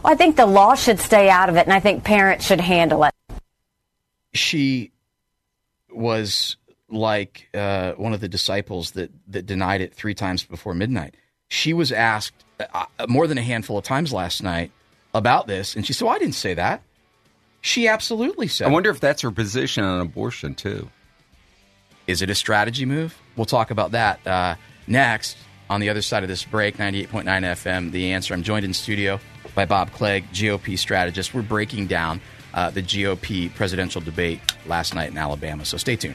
Well, 0.06 0.14
I 0.14 0.16
think 0.16 0.36
the 0.36 0.46
law 0.46 0.76
should 0.76 1.00
stay 1.00 1.28
out 1.28 1.48
of 1.48 1.56
it, 1.56 1.66
and 1.66 1.72
I 1.72 1.80
think 1.80 2.04
parents 2.04 2.46
should 2.46 2.60
handle 2.60 3.02
it. 3.02 3.12
She 4.34 4.92
was 5.90 6.56
like 6.88 7.48
uh, 7.52 7.94
one 7.94 8.12
of 8.12 8.20
the 8.20 8.28
disciples 8.28 8.92
that 8.92 9.10
that 9.26 9.46
denied 9.46 9.80
it 9.80 9.94
three 9.94 10.14
times 10.14 10.44
before 10.44 10.74
midnight. 10.74 11.16
She 11.48 11.72
was 11.72 11.90
asked 11.90 12.44
uh, 12.60 12.84
more 13.08 13.26
than 13.26 13.36
a 13.36 13.42
handful 13.42 13.78
of 13.78 13.84
times 13.84 14.12
last 14.12 14.44
night 14.44 14.70
about 15.12 15.48
this, 15.48 15.74
and 15.74 15.84
she 15.84 15.92
said, 15.92 16.04
well, 16.04 16.14
"I 16.14 16.20
didn't 16.20 16.36
say 16.36 16.54
that." 16.54 16.82
She 17.60 17.88
absolutely 17.88 18.46
said. 18.46 18.68
I 18.68 18.70
wonder 18.70 18.90
if 18.90 19.00
that's 19.00 19.22
her 19.22 19.32
position 19.32 19.82
on 19.82 20.00
abortion 20.00 20.54
too. 20.54 20.88
Is 22.06 22.22
it 22.22 22.30
a 22.30 22.34
strategy 22.36 22.84
move? 22.84 23.18
We'll 23.34 23.44
talk 23.44 23.72
about 23.72 23.90
that 23.90 24.24
uh, 24.24 24.54
next 24.86 25.36
on 25.68 25.80
the 25.80 25.90
other 25.90 26.02
side 26.02 26.22
of 26.22 26.28
this 26.28 26.44
break. 26.44 26.78
Ninety-eight 26.78 27.10
point 27.10 27.26
nine 27.26 27.42
FM. 27.42 27.90
The 27.90 28.12
answer. 28.12 28.34
I'm 28.34 28.44
joined 28.44 28.64
in 28.64 28.72
studio 28.72 29.18
by 29.56 29.64
Bob 29.64 29.90
Clegg, 29.90 30.30
GOP 30.32 30.78
strategist. 30.78 31.34
We're 31.34 31.42
breaking 31.42 31.88
down 31.88 32.20
uh, 32.54 32.70
the 32.70 32.82
GOP 32.82 33.52
presidential 33.54 34.00
debate 34.00 34.40
last 34.66 34.94
night 34.94 35.10
in 35.10 35.18
Alabama. 35.18 35.64
So 35.64 35.76
stay 35.76 35.96
tuned. 35.96 36.14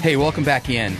Hey, 0.00 0.16
welcome 0.16 0.44
back 0.44 0.70
in. 0.70 0.96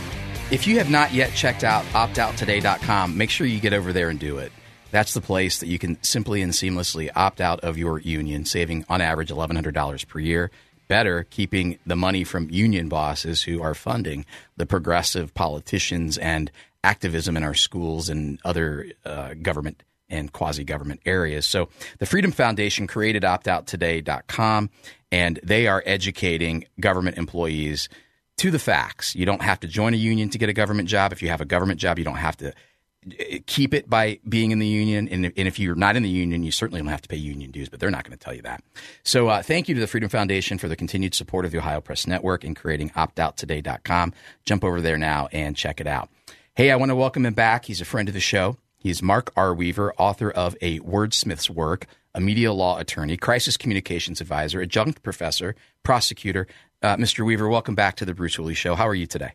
If 0.51 0.67
you 0.67 0.77
have 0.77 0.91
not 0.91 1.11
yet 1.11 1.33
checked 1.33 1.63
out 1.63 1.83
optouttoday.com, 1.85 3.17
make 3.17 3.31
sure 3.31 3.47
you 3.47 3.59
get 3.59 3.73
over 3.73 3.93
there 3.93 4.09
and 4.09 4.19
do 4.19 4.37
it. 4.37 4.51
That's 4.91 5.13
the 5.13 5.21
place 5.21 5.59
that 5.59 5.67
you 5.67 5.79
can 5.79 6.01
simply 6.03 6.41
and 6.41 6.51
seamlessly 6.51 7.09
opt 7.15 7.41
out 7.41 7.61
of 7.61 7.77
your 7.77 7.99
union, 7.99 8.45
saving 8.45 8.85
on 8.89 9.01
average 9.01 9.29
$1,100 9.29 10.07
per 10.07 10.19
year. 10.19 10.51
Better, 10.87 11.25
keeping 11.29 11.79
the 11.85 11.95
money 11.95 12.25
from 12.25 12.49
union 12.49 12.89
bosses 12.89 13.43
who 13.43 13.61
are 13.61 13.73
funding 13.73 14.25
the 14.57 14.65
progressive 14.65 15.33
politicians 15.33 16.17
and 16.17 16.51
activism 16.83 17.37
in 17.37 17.43
our 17.43 17.53
schools 17.53 18.09
and 18.09 18.39
other 18.43 18.91
uh, 19.05 19.33
government 19.41 19.83
and 20.09 20.33
quasi 20.33 20.65
government 20.65 20.99
areas. 21.05 21.45
So 21.45 21.69
the 21.99 22.05
Freedom 22.05 22.31
Foundation 22.31 22.87
created 22.87 23.23
optouttoday.com, 23.23 24.69
and 25.11 25.39
they 25.41 25.67
are 25.67 25.81
educating 25.85 26.65
government 26.79 27.17
employees 27.17 27.87
to 28.37 28.51
the 28.51 28.59
facts. 28.59 29.15
You 29.15 29.25
don't 29.25 29.41
have 29.41 29.59
to 29.61 29.67
join 29.67 29.93
a 29.93 29.97
union 29.97 30.29
to 30.31 30.37
get 30.37 30.49
a 30.49 30.53
government 30.53 30.89
job. 30.89 31.13
If 31.13 31.21
you 31.21 31.29
have 31.29 31.41
a 31.41 31.45
government 31.45 31.79
job, 31.79 31.99
you 31.99 32.05
don't 32.05 32.15
have 32.15 32.35
to 32.37 32.53
keep 33.47 33.73
it 33.73 33.89
by 33.89 34.19
being 34.27 34.51
in 34.51 34.59
the 34.59 34.67
union. 34.67 35.07
And 35.09 35.25
and 35.25 35.47
if 35.47 35.59
you're 35.59 35.75
not 35.75 35.95
in 35.95 36.03
the 36.03 36.09
union, 36.09 36.43
you 36.43 36.51
certainly 36.51 36.79
don't 36.79 36.89
have 36.89 37.01
to 37.01 37.09
pay 37.09 37.17
union 37.17 37.51
dues, 37.51 37.69
but 37.69 37.79
they're 37.79 37.91
not 37.91 38.03
going 38.03 38.17
to 38.17 38.23
tell 38.23 38.33
you 38.33 38.41
that. 38.43 38.63
So 39.03 39.27
uh, 39.27 39.41
thank 39.41 39.67
you 39.67 39.75
to 39.75 39.81
the 39.81 39.87
Freedom 39.87 40.09
Foundation 40.09 40.57
for 40.57 40.67
the 40.67 40.75
continued 40.75 41.15
support 41.15 41.45
of 41.45 41.51
the 41.51 41.57
Ohio 41.57 41.81
Press 41.81 42.05
Network 42.05 42.43
in 42.43 42.55
creating 42.55 42.91
optouttoday.com. 42.91 44.13
Jump 44.45 44.63
over 44.63 44.81
there 44.81 44.97
now 44.97 45.27
and 45.31 45.55
check 45.55 45.81
it 45.81 45.87
out. 45.87 46.09
Hey, 46.53 46.71
I 46.71 46.75
want 46.75 46.89
to 46.89 46.95
welcome 46.95 47.25
him 47.25 47.33
back. 47.33 47.65
He's 47.65 47.81
a 47.81 47.85
friend 47.85 48.07
of 48.07 48.13
the 48.13 48.19
show. 48.19 48.57
He's 48.77 49.01
Mark 49.01 49.31
R. 49.35 49.53
Weaver, 49.53 49.93
author 49.97 50.31
of 50.31 50.55
A 50.61 50.79
Wordsmith's 50.79 51.49
Work, 51.49 51.85
a 52.15 52.19
media 52.19 52.51
law 52.51 52.79
attorney, 52.79 53.15
crisis 53.15 53.55
communications 53.55 54.19
advisor, 54.21 54.59
adjunct 54.59 55.03
professor, 55.03 55.55
prosecutor, 55.83 56.47
uh, 56.81 56.97
Mr. 56.97 57.23
Weaver, 57.23 57.47
welcome 57.47 57.75
back 57.75 57.95
to 57.97 58.05
the 58.05 58.13
Bruce 58.13 58.35
Hooley 58.35 58.55
Show. 58.55 58.75
How 58.75 58.87
are 58.87 58.95
you 58.95 59.05
today? 59.05 59.33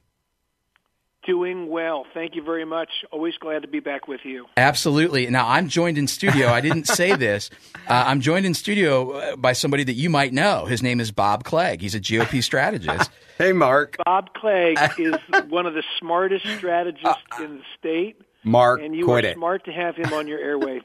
Doing 1.26 1.68
well. 1.68 2.06
Thank 2.14 2.36
you 2.36 2.42
very 2.42 2.64
much. 2.64 2.88
Always 3.10 3.36
glad 3.36 3.62
to 3.62 3.68
be 3.68 3.80
back 3.80 4.06
with 4.06 4.20
you. 4.24 4.46
Absolutely. 4.56 5.28
Now, 5.28 5.48
I'm 5.48 5.68
joined 5.68 5.98
in 5.98 6.06
studio. 6.06 6.46
I 6.48 6.60
didn't 6.60 6.86
say 6.86 7.16
this. 7.16 7.50
Uh, 7.88 8.04
I'm 8.06 8.20
joined 8.20 8.46
in 8.46 8.54
studio 8.54 9.10
uh, 9.10 9.36
by 9.36 9.52
somebody 9.52 9.82
that 9.84 9.94
you 9.94 10.08
might 10.08 10.32
know. 10.32 10.66
His 10.66 10.84
name 10.84 11.00
is 11.00 11.10
Bob 11.10 11.42
Clegg. 11.42 11.80
He's 11.80 11.96
a 11.96 12.00
GOP 12.00 12.40
strategist. 12.44 13.10
hey, 13.38 13.52
Mark. 13.52 13.96
Bob 14.04 14.34
Clegg 14.34 14.78
is 14.98 15.16
one 15.48 15.66
of 15.66 15.74
the 15.74 15.82
smartest 15.98 16.46
strategists 16.58 17.22
in 17.40 17.56
the 17.56 17.62
state. 17.76 18.20
Mark, 18.44 18.80
and 18.80 18.94
you 18.94 19.10
are 19.10 19.18
it. 19.18 19.34
smart 19.34 19.64
to 19.64 19.72
have 19.72 19.96
him 19.96 20.12
on 20.12 20.28
your 20.28 20.38
airway. 20.38 20.80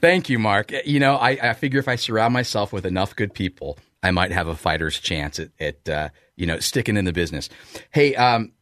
Thank 0.00 0.30
you, 0.30 0.38
Mark. 0.38 0.72
You 0.86 0.98
know, 1.00 1.16
I, 1.16 1.30
I 1.50 1.52
figure 1.52 1.78
if 1.78 1.88
I 1.88 1.96
surround 1.96 2.32
myself 2.32 2.72
with 2.72 2.86
enough 2.86 3.14
good 3.14 3.34
people, 3.34 3.78
I 4.02 4.10
might 4.10 4.32
have 4.32 4.46
a 4.48 4.56
fighter's 4.56 4.98
chance 4.98 5.38
at, 5.38 5.50
at 5.60 5.88
uh, 5.88 6.08
you 6.36 6.46
know 6.46 6.58
sticking 6.58 6.96
in 6.96 7.04
the 7.04 7.12
business. 7.12 7.50
Hey, 7.90 8.14
um, 8.14 8.52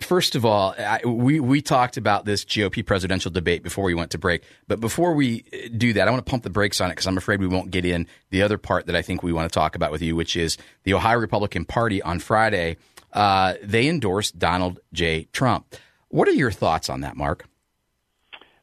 first 0.00 0.34
of 0.34 0.44
all, 0.44 0.74
I, 0.78 1.00
we 1.04 1.40
we 1.40 1.60
talked 1.60 1.96
about 1.96 2.24
this 2.24 2.44
GOP 2.44 2.84
presidential 2.84 3.30
debate 3.30 3.62
before 3.62 3.84
we 3.84 3.94
went 3.94 4.10
to 4.12 4.18
break. 4.18 4.42
But 4.66 4.80
before 4.80 5.14
we 5.14 5.44
uh, 5.52 5.68
do 5.76 5.92
that, 5.94 6.08
I 6.08 6.10
want 6.10 6.24
to 6.24 6.30
pump 6.30 6.42
the 6.42 6.50
brakes 6.50 6.80
on 6.80 6.90
it 6.90 6.94
because 6.94 7.06
I'm 7.06 7.18
afraid 7.18 7.40
we 7.40 7.46
won't 7.46 7.70
get 7.70 7.84
in 7.84 8.06
the 8.30 8.42
other 8.42 8.58
part 8.58 8.86
that 8.86 8.96
I 8.96 9.02
think 9.02 9.22
we 9.22 9.32
want 9.32 9.50
to 9.50 9.54
talk 9.54 9.74
about 9.74 9.92
with 9.92 10.02
you, 10.02 10.16
which 10.16 10.36
is 10.36 10.56
the 10.84 10.94
Ohio 10.94 11.18
Republican 11.18 11.64
Party 11.64 12.02
on 12.02 12.18
Friday. 12.18 12.76
Uh, 13.12 13.54
they 13.62 13.88
endorsed 13.88 14.38
Donald 14.38 14.80
J. 14.92 15.28
Trump. 15.32 15.74
What 16.08 16.28
are 16.28 16.32
your 16.32 16.50
thoughts 16.50 16.88
on 16.88 17.00
that, 17.00 17.16
Mark? 17.16 17.46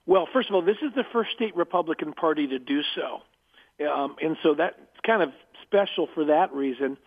Well, 0.06 0.28
first 0.32 0.50
of 0.50 0.56
all, 0.56 0.62
this 0.62 0.78
is 0.84 0.94
the 0.96 1.04
first 1.12 1.32
state 1.36 1.56
Republican 1.56 2.14
Party 2.14 2.48
to 2.48 2.60
do 2.60 2.82
so. 2.96 3.22
Um, 3.86 4.16
and 4.22 4.38
so 4.44 4.54
that's 4.54 4.76
kind 5.06 5.24
of 5.24 5.30
special 5.64 6.08
for 6.14 6.26
that 6.26 6.54
reason. 6.54 6.98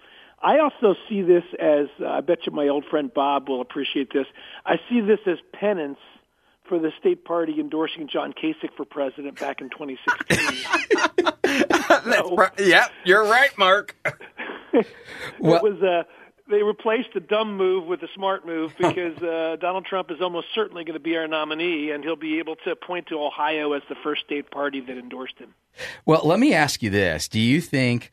I 0.43 0.59
also 0.61 0.95
see 1.09 1.23
this 1.23 1.45
as, 1.59 1.89
uh, 2.01 2.07
I 2.07 2.21
bet 2.21 2.47
you 2.47 2.53
my 2.53 2.69
old 2.69 2.85
friend 2.85 3.13
Bob 3.13 3.49
will 3.49 3.61
appreciate 3.61 4.13
this. 4.13 4.27
I 4.65 4.77
see 4.89 5.01
this 5.01 5.19
as 5.27 5.39
penance 5.53 5.99
for 6.69 6.79
the 6.79 6.93
state 6.99 7.25
party 7.25 7.59
endorsing 7.59 8.09
John 8.09 8.33
Kasich 8.33 8.73
for 8.77 8.85
president 8.85 9.41
back 9.41 9.61
in 9.61 9.71
2016. 9.71 10.39
so, 12.13 12.49
yeah, 12.59 12.87
you're 13.05 13.25
right, 13.25 13.57
Mark. 13.59 13.97
it 14.73 14.87
well, 15.41 15.63
was 15.63 15.83
a 15.83 16.07
they 16.51 16.63
replaced 16.63 17.11
the 17.13 17.21
dumb 17.21 17.57
move 17.57 17.85
with 17.85 18.03
a 18.03 18.09
smart 18.15 18.47
move 18.47 18.75
because 18.79 19.17
uh, 19.23 19.57
Donald 19.61 19.85
Trump 19.85 20.11
is 20.11 20.21
almost 20.21 20.47
certainly 20.55 20.83
going 20.85 20.95
to 20.95 21.01
be 21.01 21.15
our 21.17 21.29
nominee, 21.29 21.91
and 21.91 22.03
he'll 22.03 22.17
be 22.17 22.39
able 22.39 22.57
to 22.57 22.75
point 22.75 23.09
to 23.09 23.23
Ohio 23.23 23.73
as 23.75 23.83
the 23.89 23.95
first 24.03 24.23
state 24.25 24.51
party 24.51 24.81
that 24.81 24.97
endorsed 24.97 25.39
him. 25.39 25.55
Well, 26.07 26.23
let 26.25 26.39
me 26.39 26.55
ask 26.55 26.83
you 26.83 26.91
this: 26.91 27.29
Do 27.29 27.41
you 27.41 27.61
think? 27.61 28.11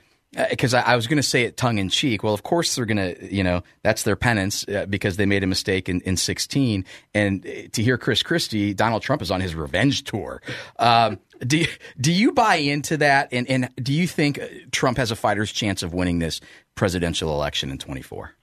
Because 0.49 0.73
uh, 0.73 0.83
I, 0.85 0.93
I, 0.93 0.95
was 0.95 1.07
going 1.07 1.17
to 1.17 1.23
say 1.23 1.43
it 1.43 1.57
tongue 1.57 1.77
in 1.77 1.89
cheek. 1.89 2.23
Well, 2.23 2.33
of 2.33 2.43
course 2.43 2.75
they're 2.75 2.85
going 2.85 2.97
to, 2.97 3.33
you 3.33 3.43
know, 3.43 3.63
that's 3.83 4.03
their 4.03 4.15
penance 4.15 4.67
uh, 4.67 4.85
because 4.87 5.17
they 5.17 5.25
made 5.25 5.43
a 5.43 5.47
mistake 5.47 5.87
in, 5.87 6.01
in 6.01 6.17
16. 6.17 6.85
And 7.13 7.45
uh, 7.45 7.49
to 7.71 7.81
hear 7.81 7.97
Chris 7.97 8.23
Christie, 8.23 8.73
Donald 8.73 9.01
Trump 9.01 9.21
is 9.21 9.31
on 9.31 9.41
his 9.41 9.55
revenge 9.55 10.03
tour. 10.03 10.41
Um, 10.77 11.19
do 11.45 11.65
do 11.99 12.11
you 12.11 12.31
buy 12.31 12.55
into 12.55 12.97
that? 12.97 13.29
And 13.31 13.49
and 13.49 13.69
do 13.77 13.93
you 13.93 14.07
think 14.07 14.39
Trump 14.71 14.97
has 14.97 15.11
a 15.11 15.15
fighter's 15.15 15.51
chance 15.51 15.83
of 15.83 15.93
winning 15.93 16.19
this 16.19 16.41
presidential 16.75 17.33
election 17.33 17.71
in 17.71 17.77
24? 17.77 18.33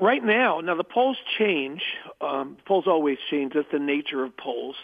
Right 0.00 0.22
now, 0.22 0.60
now 0.60 0.74
the 0.76 0.84
polls 0.84 1.16
change. 1.38 1.82
Um, 2.20 2.56
polls 2.66 2.84
always 2.86 3.18
change. 3.30 3.54
That's 3.54 3.70
the 3.72 3.78
nature 3.78 4.24
of 4.24 4.36
polls. 4.36 4.76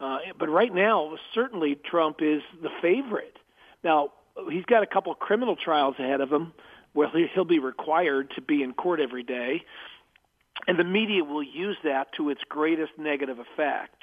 Uh, 0.00 0.18
but 0.38 0.48
right 0.48 0.74
now, 0.74 1.16
certainly 1.34 1.76
Trump 1.76 2.16
is 2.20 2.42
the 2.62 2.70
favorite. 2.82 3.36
Now 3.82 4.12
he's 4.50 4.64
got 4.64 4.82
a 4.82 4.86
couple 4.86 5.12
of 5.12 5.18
criminal 5.18 5.56
trials 5.56 5.96
ahead 5.98 6.20
of 6.20 6.32
him, 6.32 6.52
where 6.92 7.08
he'll 7.34 7.44
be 7.44 7.58
required 7.58 8.30
to 8.36 8.40
be 8.40 8.62
in 8.62 8.72
court 8.72 9.00
every 9.00 9.22
day, 9.22 9.62
and 10.66 10.78
the 10.78 10.84
media 10.84 11.24
will 11.24 11.42
use 11.42 11.76
that 11.84 12.12
to 12.16 12.30
its 12.30 12.40
greatest 12.48 12.92
negative 12.98 13.38
effect. 13.38 14.02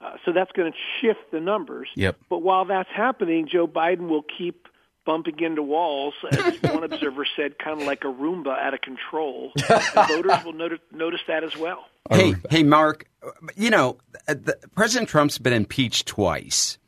Uh, 0.00 0.16
so 0.24 0.32
that's 0.32 0.50
going 0.52 0.72
to 0.72 0.78
shift 1.00 1.30
the 1.30 1.40
numbers. 1.40 1.88
Yep. 1.94 2.16
But 2.28 2.38
while 2.38 2.64
that's 2.64 2.90
happening, 2.94 3.48
Joe 3.50 3.68
Biden 3.68 4.08
will 4.08 4.24
keep 4.24 4.66
bumping 5.04 5.40
into 5.40 5.62
walls, 5.62 6.14
as 6.30 6.60
one 6.62 6.84
observer 6.84 7.26
said, 7.36 7.58
kind 7.58 7.80
of 7.80 7.86
like 7.86 8.04
a 8.04 8.08
Roomba 8.08 8.58
out 8.58 8.74
of 8.74 8.80
control. 8.80 9.52
and 9.68 10.08
voters 10.08 10.44
will 10.44 10.52
notice, 10.52 10.80
notice 10.92 11.20
that 11.28 11.44
as 11.44 11.56
well. 11.56 11.84
Hey, 12.10 12.34
hey, 12.50 12.62
Mark. 12.62 13.06
You 13.56 13.70
know, 13.70 13.98
the, 14.26 14.56
President 14.74 15.08
Trump's 15.08 15.38
been 15.38 15.52
impeached 15.52 16.08
twice, 16.08 16.78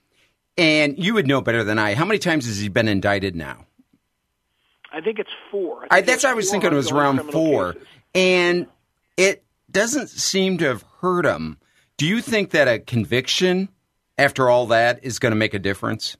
and 0.56 0.98
you 0.98 1.14
would 1.14 1.26
know 1.26 1.40
better 1.40 1.64
than 1.64 1.78
I. 1.78 1.94
How 1.94 2.04
many 2.04 2.18
times 2.18 2.46
has 2.46 2.58
he 2.58 2.68
been 2.68 2.88
indicted 2.88 3.34
now? 3.34 3.66
I 4.92 5.00
think 5.00 5.18
it's 5.18 5.30
four. 5.50 5.86
I 5.90 5.98
I, 5.98 6.00
that's 6.02 6.22
what 6.22 6.30
I 6.30 6.34
was 6.34 6.50
thinking. 6.50 6.72
It 6.72 6.76
was 6.76 6.92
around 6.92 7.20
four, 7.32 7.72
cases. 7.72 7.88
and 8.14 8.66
it 9.16 9.44
doesn't 9.70 10.08
seem 10.08 10.58
to 10.58 10.66
have 10.66 10.84
hurt 11.00 11.26
him. 11.26 11.58
Do 11.96 12.06
you 12.06 12.20
think 12.20 12.50
that 12.50 12.68
a 12.68 12.78
conviction 12.78 13.68
after 14.16 14.48
all 14.48 14.66
that 14.66 15.00
is 15.02 15.18
going 15.18 15.32
to 15.32 15.36
make 15.36 15.54
a 15.54 15.58
difference? 15.58 16.16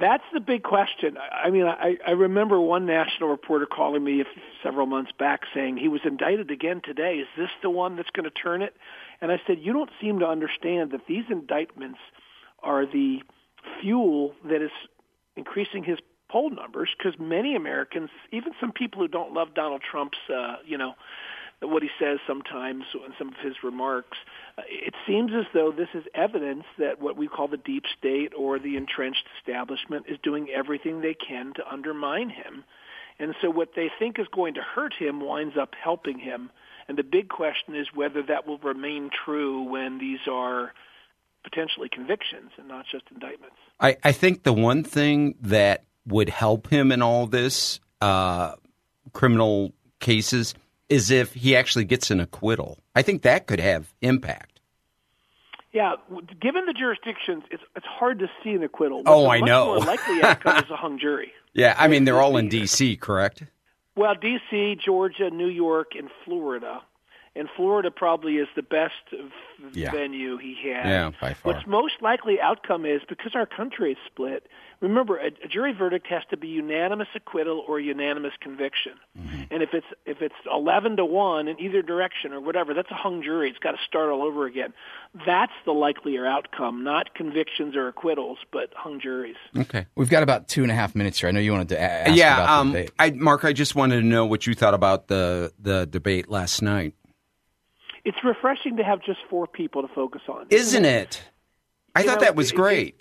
That's 0.00 0.24
the 0.32 0.40
big 0.40 0.62
question. 0.62 1.16
I 1.18 1.48
I 1.48 1.50
mean, 1.50 1.64
I, 1.64 1.96
I 2.06 2.10
remember 2.12 2.60
one 2.60 2.86
national 2.86 3.30
reporter 3.30 3.66
calling 3.66 4.04
me 4.04 4.24
several 4.62 4.86
months 4.86 5.10
back 5.18 5.40
saying 5.54 5.76
he 5.76 5.88
was 5.88 6.02
indicted 6.04 6.50
again 6.50 6.82
today. 6.84 7.14
Is 7.16 7.28
this 7.36 7.48
the 7.62 7.70
one 7.70 7.96
that's 7.96 8.10
going 8.10 8.24
to 8.24 8.30
turn 8.30 8.62
it? 8.62 8.76
And 9.20 9.32
I 9.32 9.40
said, 9.46 9.58
you 9.60 9.72
don't 9.72 9.90
seem 10.00 10.20
to 10.20 10.26
understand 10.26 10.92
that 10.92 11.06
these 11.08 11.24
indictments 11.30 11.98
are 12.62 12.86
the 12.86 13.22
fuel 13.80 14.34
that 14.44 14.62
is 14.62 14.70
increasing 15.36 15.84
his 15.84 15.98
poll 16.30 16.50
numbers 16.50 16.90
because 16.96 17.18
many 17.18 17.56
Americans, 17.56 18.10
even 18.32 18.52
some 18.60 18.72
people 18.72 19.00
who 19.00 19.08
don't 19.08 19.32
love 19.32 19.54
Donald 19.54 19.82
Trump's, 19.88 20.18
uh, 20.32 20.56
you 20.66 20.76
know, 20.76 20.94
what 21.60 21.82
he 21.82 21.88
says 21.98 22.18
sometimes 22.26 22.84
in 22.94 23.12
some 23.18 23.28
of 23.28 23.34
his 23.42 23.54
remarks, 23.64 24.16
uh, 24.56 24.62
it 24.68 24.94
seems 25.06 25.32
as 25.34 25.44
though 25.52 25.72
this 25.72 25.88
is 25.94 26.04
evidence 26.14 26.64
that 26.78 27.00
what 27.00 27.16
we 27.16 27.26
call 27.26 27.48
the 27.48 27.56
deep 27.56 27.84
state 27.98 28.32
or 28.36 28.58
the 28.58 28.76
entrenched 28.76 29.24
establishment 29.38 30.06
is 30.08 30.18
doing 30.22 30.48
everything 30.54 31.00
they 31.00 31.14
can 31.14 31.52
to 31.54 31.68
undermine 31.68 32.30
him. 32.30 32.64
And 33.18 33.34
so 33.42 33.50
what 33.50 33.70
they 33.74 33.90
think 33.98 34.20
is 34.20 34.26
going 34.32 34.54
to 34.54 34.60
hurt 34.60 34.94
him 34.94 35.20
winds 35.20 35.56
up 35.60 35.74
helping 35.82 36.18
him. 36.20 36.50
And 36.86 36.96
the 36.96 37.02
big 37.02 37.28
question 37.28 37.74
is 37.74 37.88
whether 37.92 38.22
that 38.22 38.46
will 38.46 38.58
remain 38.58 39.10
true 39.24 39.62
when 39.62 39.98
these 39.98 40.20
are 40.30 40.72
potentially 41.48 41.88
convictions 41.88 42.50
and 42.58 42.68
not 42.68 42.84
just 42.90 43.04
indictments. 43.12 43.56
I, 43.80 43.96
I 44.02 44.12
think 44.12 44.42
the 44.42 44.52
one 44.52 44.84
thing 44.84 45.34
that 45.42 45.84
would 46.06 46.28
help 46.28 46.68
him 46.68 46.92
in 46.92 47.02
all 47.02 47.26
this 47.26 47.80
uh, 48.00 48.54
criminal 49.12 49.72
cases 50.00 50.54
is 50.88 51.10
if 51.10 51.34
he 51.34 51.56
actually 51.56 51.84
gets 51.84 52.10
an 52.10 52.20
acquittal. 52.20 52.78
I 52.94 53.02
think 53.02 53.22
that 53.22 53.46
could 53.46 53.60
have 53.60 53.92
impact. 54.00 54.60
Yeah, 55.72 55.96
given 56.40 56.64
the 56.64 56.72
jurisdictions, 56.72 57.44
it's 57.50 57.62
it's 57.76 57.86
hard 57.86 58.20
to 58.20 58.26
see 58.42 58.50
an 58.50 58.62
acquittal. 58.62 59.02
Oh, 59.04 59.28
I 59.28 59.40
know. 59.40 59.66
More 59.66 59.78
likely 59.80 60.22
outcome 60.22 60.64
is 60.64 60.70
a 60.70 60.76
hung 60.76 60.98
jury. 60.98 61.32
Yeah, 61.52 61.76
I 61.78 61.88
mean 61.88 62.04
they're 62.04 62.20
all 62.20 62.38
in 62.38 62.48
D.C., 62.48 62.96
correct? 62.96 63.42
Well, 63.94 64.14
D.C., 64.14 64.78
Georgia, 64.82 65.28
New 65.28 65.48
York, 65.48 65.88
and 65.96 66.08
Florida. 66.24 66.80
And 67.38 67.48
Florida 67.56 67.90
probably 67.90 68.36
is 68.36 68.48
the 68.56 68.62
best 68.62 68.94
Yeah. 69.72 69.90
venue 69.92 70.36
he 70.38 70.54
had. 70.62 70.86
Yeah, 70.86 71.10
by 71.20 71.34
far. 71.34 71.52
What's 71.54 71.66
most 71.66 71.94
likely 72.00 72.40
outcome 72.40 72.84
is 72.84 73.00
because 73.08 73.34
our 73.34 73.46
country 73.46 73.92
is 73.92 73.98
split. 74.06 74.46
Remember, 74.80 75.16
a, 75.18 75.26
a 75.44 75.48
jury 75.48 75.72
verdict 75.72 76.06
has 76.06 76.22
to 76.30 76.36
be 76.36 76.46
unanimous 76.46 77.08
acquittal 77.14 77.64
or 77.66 77.80
unanimous 77.80 78.32
conviction. 78.40 78.92
Mm-hmm. 79.18 79.42
And 79.50 79.62
if 79.62 79.70
it's 79.74 79.86
if 80.06 80.22
it's 80.22 80.34
eleven 80.52 80.96
to 80.96 81.04
one 81.04 81.48
in 81.48 81.58
either 81.58 81.82
direction 81.82 82.32
or 82.32 82.40
whatever, 82.40 82.74
that's 82.74 82.90
a 82.90 82.94
hung 82.94 83.22
jury. 83.22 83.48
It's 83.50 83.58
got 83.58 83.72
to 83.72 83.78
start 83.84 84.10
all 84.10 84.22
over 84.22 84.46
again. 84.46 84.72
That's 85.26 85.52
the 85.64 85.72
likelier 85.72 86.26
outcome, 86.26 86.84
not 86.84 87.14
convictions 87.14 87.74
or 87.74 87.88
acquittals, 87.88 88.38
but 88.52 88.72
hung 88.76 89.00
juries. 89.00 89.34
Okay. 89.56 89.86
We've 89.96 90.10
got 90.10 90.22
about 90.22 90.46
two 90.46 90.62
and 90.62 90.70
a 90.70 90.74
half 90.76 90.94
minutes 90.94 91.18
here. 91.18 91.28
I 91.28 91.32
know 91.32 91.40
you 91.40 91.50
wanted 91.52 91.70
to 91.70 91.76
a- 91.76 91.80
ask 91.80 92.16
yeah, 92.16 92.34
about 92.34 92.46
the 92.46 92.52
um, 92.52 92.72
debate. 92.72 92.90
I, 93.00 93.10
Mark, 93.10 93.44
I 93.44 93.52
just 93.52 93.74
wanted 93.74 93.96
to 93.96 94.06
know 94.06 94.26
what 94.26 94.46
you 94.46 94.54
thought 94.54 94.74
about 94.74 95.08
the 95.08 95.52
the 95.58 95.86
debate 95.86 96.28
last 96.30 96.62
night. 96.62 96.94
It's 98.08 98.24
refreshing 98.24 98.78
to 98.78 98.84
have 98.84 99.02
just 99.02 99.20
four 99.28 99.46
people 99.46 99.82
to 99.82 99.88
focus 99.94 100.22
on, 100.28 100.46
Isn't 100.48 100.86
it? 100.86 101.22
I 101.94 102.00
You 102.00 102.06
thought 102.06 102.20
know, 102.20 102.24
that 102.24 102.36
was 102.36 102.52
it- 102.52 102.56
great. 102.56 103.00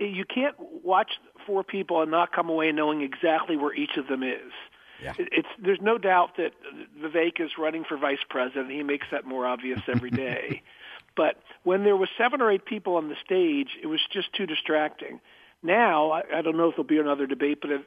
you 0.00 0.24
can't 0.24 0.56
watch 0.82 1.12
four 1.46 1.62
people 1.62 2.02
and 2.02 2.10
not 2.10 2.32
come 2.32 2.48
away 2.50 2.72
knowing 2.72 3.02
exactly 3.02 3.56
where 3.56 3.72
each 3.72 3.96
of 3.96 4.08
them 4.08 4.22
is. 4.24 4.52
Yeah. 5.00 5.12
It's 5.16 5.48
there's 5.62 5.80
no 5.80 5.96
doubt 5.96 6.36
that 6.38 6.52
Vivek 7.00 7.40
is 7.40 7.52
running 7.56 7.84
for 7.84 7.96
vice 7.96 8.24
president. 8.28 8.72
He 8.72 8.82
makes 8.82 9.06
that 9.12 9.24
more 9.24 9.46
obvious 9.46 9.80
every 9.86 10.10
day. 10.10 10.62
but 11.16 11.36
when 11.62 11.84
there 11.84 11.96
was 11.96 12.08
seven 12.18 12.40
or 12.42 12.50
eight 12.50 12.64
people 12.64 12.96
on 12.96 13.08
the 13.08 13.14
stage, 13.24 13.76
it 13.80 13.86
was 13.86 14.00
just 14.12 14.32
too 14.34 14.44
distracting. 14.46 15.20
Now 15.62 16.10
I, 16.10 16.22
I 16.38 16.42
don't 16.42 16.56
know 16.56 16.68
if 16.68 16.74
there'll 16.74 16.84
be 16.84 16.98
another 16.98 17.26
debate, 17.28 17.58
but 17.62 17.70
if, 17.70 17.82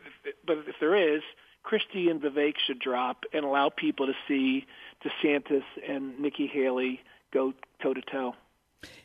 but 0.48 0.60
if 0.68 0.76
there 0.80 0.96
is, 1.16 1.22
Christie 1.64 2.10
and 2.10 2.22
Vivek 2.22 2.56
should 2.66 2.80
drop 2.80 3.24
and 3.34 3.46
allow 3.46 3.70
people 3.70 4.08
to 4.08 4.14
see 4.28 4.66
DeSantis 5.04 5.64
and 5.88 6.20
Nikki 6.20 6.48
Haley 6.48 7.02
go 7.34 7.54
toe 7.82 7.94
to 7.94 8.02
toe. 8.02 8.36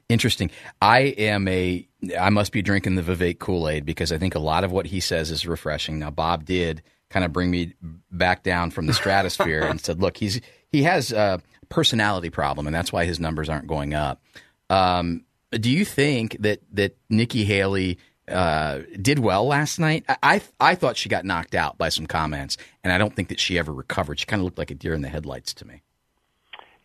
Interesting. 0.08 0.50
I 0.80 1.00
am 1.00 1.48
a. 1.48 1.86
I 2.18 2.30
must 2.30 2.52
be 2.52 2.62
drinking 2.62 2.94
the 2.94 3.02
Vivek 3.02 3.40
Kool 3.40 3.68
Aid 3.68 3.84
because 3.84 4.12
I 4.12 4.18
think 4.18 4.34
a 4.34 4.40
lot 4.40 4.62
of 4.62 4.70
what 4.70 4.86
he 4.86 5.00
says 5.00 5.30
is 5.30 5.46
refreshing. 5.46 5.98
Now, 5.98 6.10
Bob 6.10 6.44
did 6.44 6.82
kind 7.10 7.24
of 7.24 7.32
bring 7.32 7.50
me 7.50 7.74
back 8.10 8.42
down 8.42 8.70
from 8.70 8.86
the 8.86 8.94
stratosphere 8.94 9.62
and 9.62 9.80
said, 9.80 10.00
"Look, 10.00 10.16
he's 10.16 10.40
he 10.70 10.84
has 10.84 11.12
a 11.12 11.42
personality 11.68 12.30
problem, 12.30 12.66
and 12.66 12.74
that's 12.74 12.92
why 12.92 13.04
his 13.04 13.18
numbers 13.18 13.48
aren't 13.48 13.66
going 13.66 13.94
up." 13.94 14.22
Um, 14.70 15.24
do 15.50 15.70
you 15.70 15.84
think 15.84 16.36
that 16.40 16.60
that 16.72 16.96
Nikki 17.10 17.44
Haley 17.44 17.98
uh, 18.28 18.80
did 19.00 19.18
well 19.18 19.46
last 19.46 19.78
night? 19.78 20.04
I, 20.08 20.16
I 20.22 20.42
I 20.60 20.74
thought 20.74 20.96
she 20.96 21.08
got 21.08 21.24
knocked 21.24 21.54
out 21.54 21.78
by 21.78 21.88
some 21.88 22.06
comments, 22.06 22.56
and 22.82 22.92
I 22.92 22.98
don't 22.98 23.14
think 23.14 23.28
that 23.28 23.40
she 23.40 23.58
ever 23.58 23.72
recovered. 23.72 24.18
She 24.18 24.26
kind 24.26 24.40
of 24.40 24.44
looked 24.44 24.58
like 24.58 24.70
a 24.70 24.74
deer 24.74 24.94
in 24.94 25.02
the 25.02 25.08
headlights 25.08 25.54
to 25.54 25.66
me. 25.66 25.82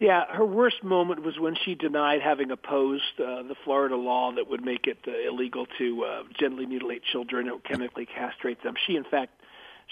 Yeah, 0.02 0.26
her 0.32 0.46
worst 0.46 0.84
moment 0.84 1.24
was 1.24 1.38
when 1.40 1.56
she 1.64 1.76
denied 1.76 2.22
having 2.24 2.50
opposed 2.50 3.20
uh, 3.20 3.44
the 3.44 3.56
Florida 3.64 3.96
law 3.96 4.32
that 4.32 4.50
would 4.50 4.66
make 4.66 4.88
it 4.88 4.98
uh, 5.08 5.12
illegal 5.30 5.68
to 5.78 6.04
uh, 6.04 6.24
gently 6.40 6.66
mutilate 6.66 7.04
children 7.04 7.48
or 7.48 7.60
chemically 7.60 8.08
castrate 8.08 8.64
them. 8.64 8.74
She, 8.88 8.96
in 8.96 9.04
fact, 9.04 9.40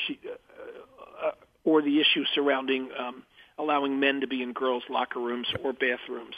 she 0.07 0.19
uh, 0.25 1.27
uh, 1.27 1.31
or 1.63 1.83
the 1.83 2.01
issue 2.01 2.25
surrounding 2.33 2.89
um, 2.97 3.21
allowing 3.59 3.99
men 3.99 4.21
to 4.21 4.27
be 4.27 4.41
in 4.41 4.53
girls' 4.53 4.81
locker 4.89 5.19
rooms 5.19 5.47
or 5.63 5.73
bathrooms. 5.73 6.35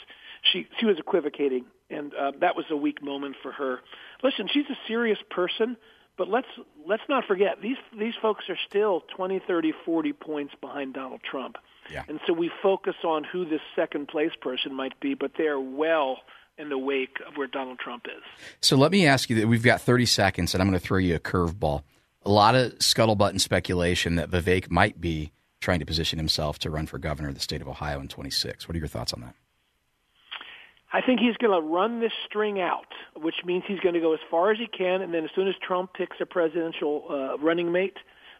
She 0.52 0.66
she 0.78 0.84
was 0.84 0.98
equivocating, 0.98 1.64
and 1.92 2.14
uh, 2.14 2.32
that 2.40 2.56
was 2.56 2.66
a 2.70 2.76
weak 2.76 3.02
moment 3.02 3.36
for 3.42 3.52
her. 3.52 3.80
Listen, 4.22 4.48
she's 4.52 4.66
a 4.70 4.78
serious 4.88 5.18
person, 5.30 5.76
but 6.16 6.28
let's 6.28 6.46
let's 6.86 7.02
not 7.08 7.24
forget 7.26 7.60
these 7.62 7.76
these 7.98 8.14
folks 8.20 8.44
are 8.48 8.58
still 8.68 9.02
20, 9.16 9.40
30, 9.46 9.72
40 9.84 10.12
points 10.12 10.54
behind 10.60 10.94
Donald 10.94 11.20
Trump. 11.28 11.56
Yeah. 11.90 12.04
And 12.08 12.20
so 12.26 12.32
we 12.32 12.50
focus 12.62 12.94
on 13.04 13.24
who 13.24 13.44
this 13.44 13.60
second 13.74 14.08
place 14.08 14.32
person 14.40 14.74
might 14.74 14.98
be, 15.00 15.14
but 15.14 15.32
they're 15.36 15.60
well 15.60 16.18
in 16.58 16.68
the 16.68 16.78
wake 16.78 17.18
of 17.26 17.36
where 17.36 17.46
Donald 17.46 17.78
Trump 17.78 18.06
is. 18.06 18.22
So 18.60 18.76
let 18.76 18.92
me 18.92 19.06
ask 19.06 19.30
you 19.30 19.36
that 19.36 19.48
we've 19.48 19.62
got 19.62 19.80
30 19.80 20.06
seconds, 20.06 20.54
and 20.54 20.62
I'm 20.62 20.68
going 20.68 20.78
to 20.78 20.86
throw 20.86 20.98
you 20.98 21.14
a 21.16 21.18
curveball. 21.18 21.82
A 22.24 22.30
lot 22.30 22.54
of 22.54 22.72
scuttlebutt 22.74 23.30
and 23.30 23.40
speculation 23.40 24.14
that 24.16 24.30
Vivek 24.30 24.70
might 24.70 25.00
be 25.00 25.32
trying 25.60 25.80
to 25.80 25.86
position 25.86 26.18
himself 26.18 26.58
to 26.60 26.70
run 26.70 26.86
for 26.86 26.98
governor 26.98 27.30
of 27.30 27.34
the 27.34 27.40
state 27.40 27.62
of 27.62 27.68
Ohio 27.68 28.00
in 28.00 28.08
26. 28.08 28.68
What 28.68 28.76
are 28.76 28.78
your 28.78 28.86
thoughts 28.86 29.12
on 29.12 29.22
that? 29.22 29.34
I 30.92 31.00
think 31.00 31.20
he's 31.20 31.36
going 31.36 31.58
to 31.58 31.66
run 31.66 32.00
this 32.00 32.12
string 32.26 32.60
out, 32.60 32.92
which 33.16 33.36
means 33.44 33.64
he's 33.66 33.80
going 33.80 33.94
to 33.94 34.00
go 34.00 34.12
as 34.12 34.20
far 34.30 34.50
as 34.50 34.58
he 34.58 34.66
can, 34.66 35.00
and 35.00 35.14
then 35.14 35.24
as 35.24 35.30
soon 35.34 35.48
as 35.48 35.54
Trump 35.66 35.94
picks 35.94 36.18
a 36.20 36.26
presidential 36.26 37.04
uh, 37.08 37.38
running 37.38 37.72
mate, 37.72 37.96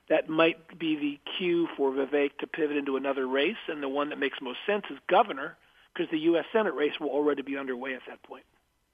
that 0.09 0.29
might 0.29 0.79
be 0.79 0.97
the 0.97 1.21
cue 1.39 1.69
for 1.77 1.91
Vivek 1.93 2.37
to 2.41 2.47
pivot 2.47 2.77
into 2.77 2.97
another 2.97 3.27
race, 3.27 3.57
and 3.69 3.83
the 3.83 3.89
one 3.89 4.11
that 4.11 4.19
makes 4.19 4.39
most 4.43 4.59
sense 4.67 4.85
is 4.91 4.99
governor, 5.09 5.57
because 5.95 6.11
the 6.11 6.19
U.S. 6.19 6.45
Senate 6.53 6.75
race 6.75 6.93
will 7.01 7.09
already 7.09 7.43
be 7.43 7.57
underway 7.57 7.95
at 7.95 8.03
that 8.07 8.23
point. 8.23 8.45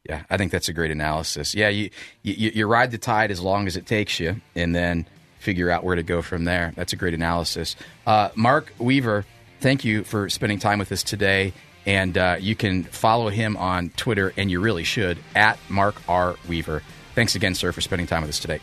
Yeah, 0.04 0.22
I 0.30 0.36
think 0.36 0.52
that's 0.52 0.68
a 0.68 0.72
great 0.72 0.90
analysis. 0.90 1.54
Yeah, 1.54 1.68
you, 1.68 1.90
you 2.22 2.52
you 2.54 2.66
ride 2.66 2.92
the 2.92 2.98
tide 2.98 3.30
as 3.30 3.40
long 3.40 3.66
as 3.66 3.76
it 3.76 3.86
takes 3.86 4.20
you, 4.20 4.40
and 4.54 4.74
then 4.74 5.06
figure 5.38 5.70
out 5.70 5.84
where 5.84 5.96
to 5.96 6.02
go 6.02 6.22
from 6.22 6.44
there. 6.44 6.72
That's 6.76 6.92
a 6.92 6.96
great 6.96 7.14
analysis. 7.14 7.76
Uh, 8.06 8.28
Mark 8.34 8.72
Weaver, 8.78 9.24
thank 9.60 9.84
you 9.84 10.04
for 10.04 10.28
spending 10.28 10.58
time 10.58 10.78
with 10.78 10.92
us 10.92 11.02
today. 11.02 11.52
And 11.88 12.18
uh, 12.18 12.36
you 12.38 12.54
can 12.54 12.84
follow 12.84 13.30
him 13.30 13.56
on 13.56 13.88
Twitter, 13.96 14.34
and 14.36 14.50
you 14.50 14.60
really 14.60 14.84
should, 14.84 15.18
at 15.34 15.58
Mark 15.70 15.96
R. 16.06 16.36
Weaver. 16.46 16.82
Thanks 17.14 17.34
again, 17.34 17.54
sir, 17.54 17.72
for 17.72 17.80
spending 17.80 18.06
time 18.06 18.20
with 18.20 18.28
us 18.28 18.38
today. 18.38 18.60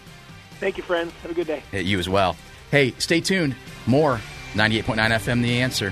Thank 0.59 0.77
you, 0.77 0.83
friends. 0.83 1.11
Have 1.23 1.31
a 1.31 1.33
good 1.33 1.47
day. 1.47 1.63
You 1.73 1.97
as 1.97 2.07
well. 2.07 2.37
Hey, 2.69 2.93
stay 2.99 3.21
tuned. 3.21 3.55
More 3.87 4.21
98.9 4.53 5.09
FM, 5.09 5.41
The 5.41 5.59
Answer. 5.61 5.91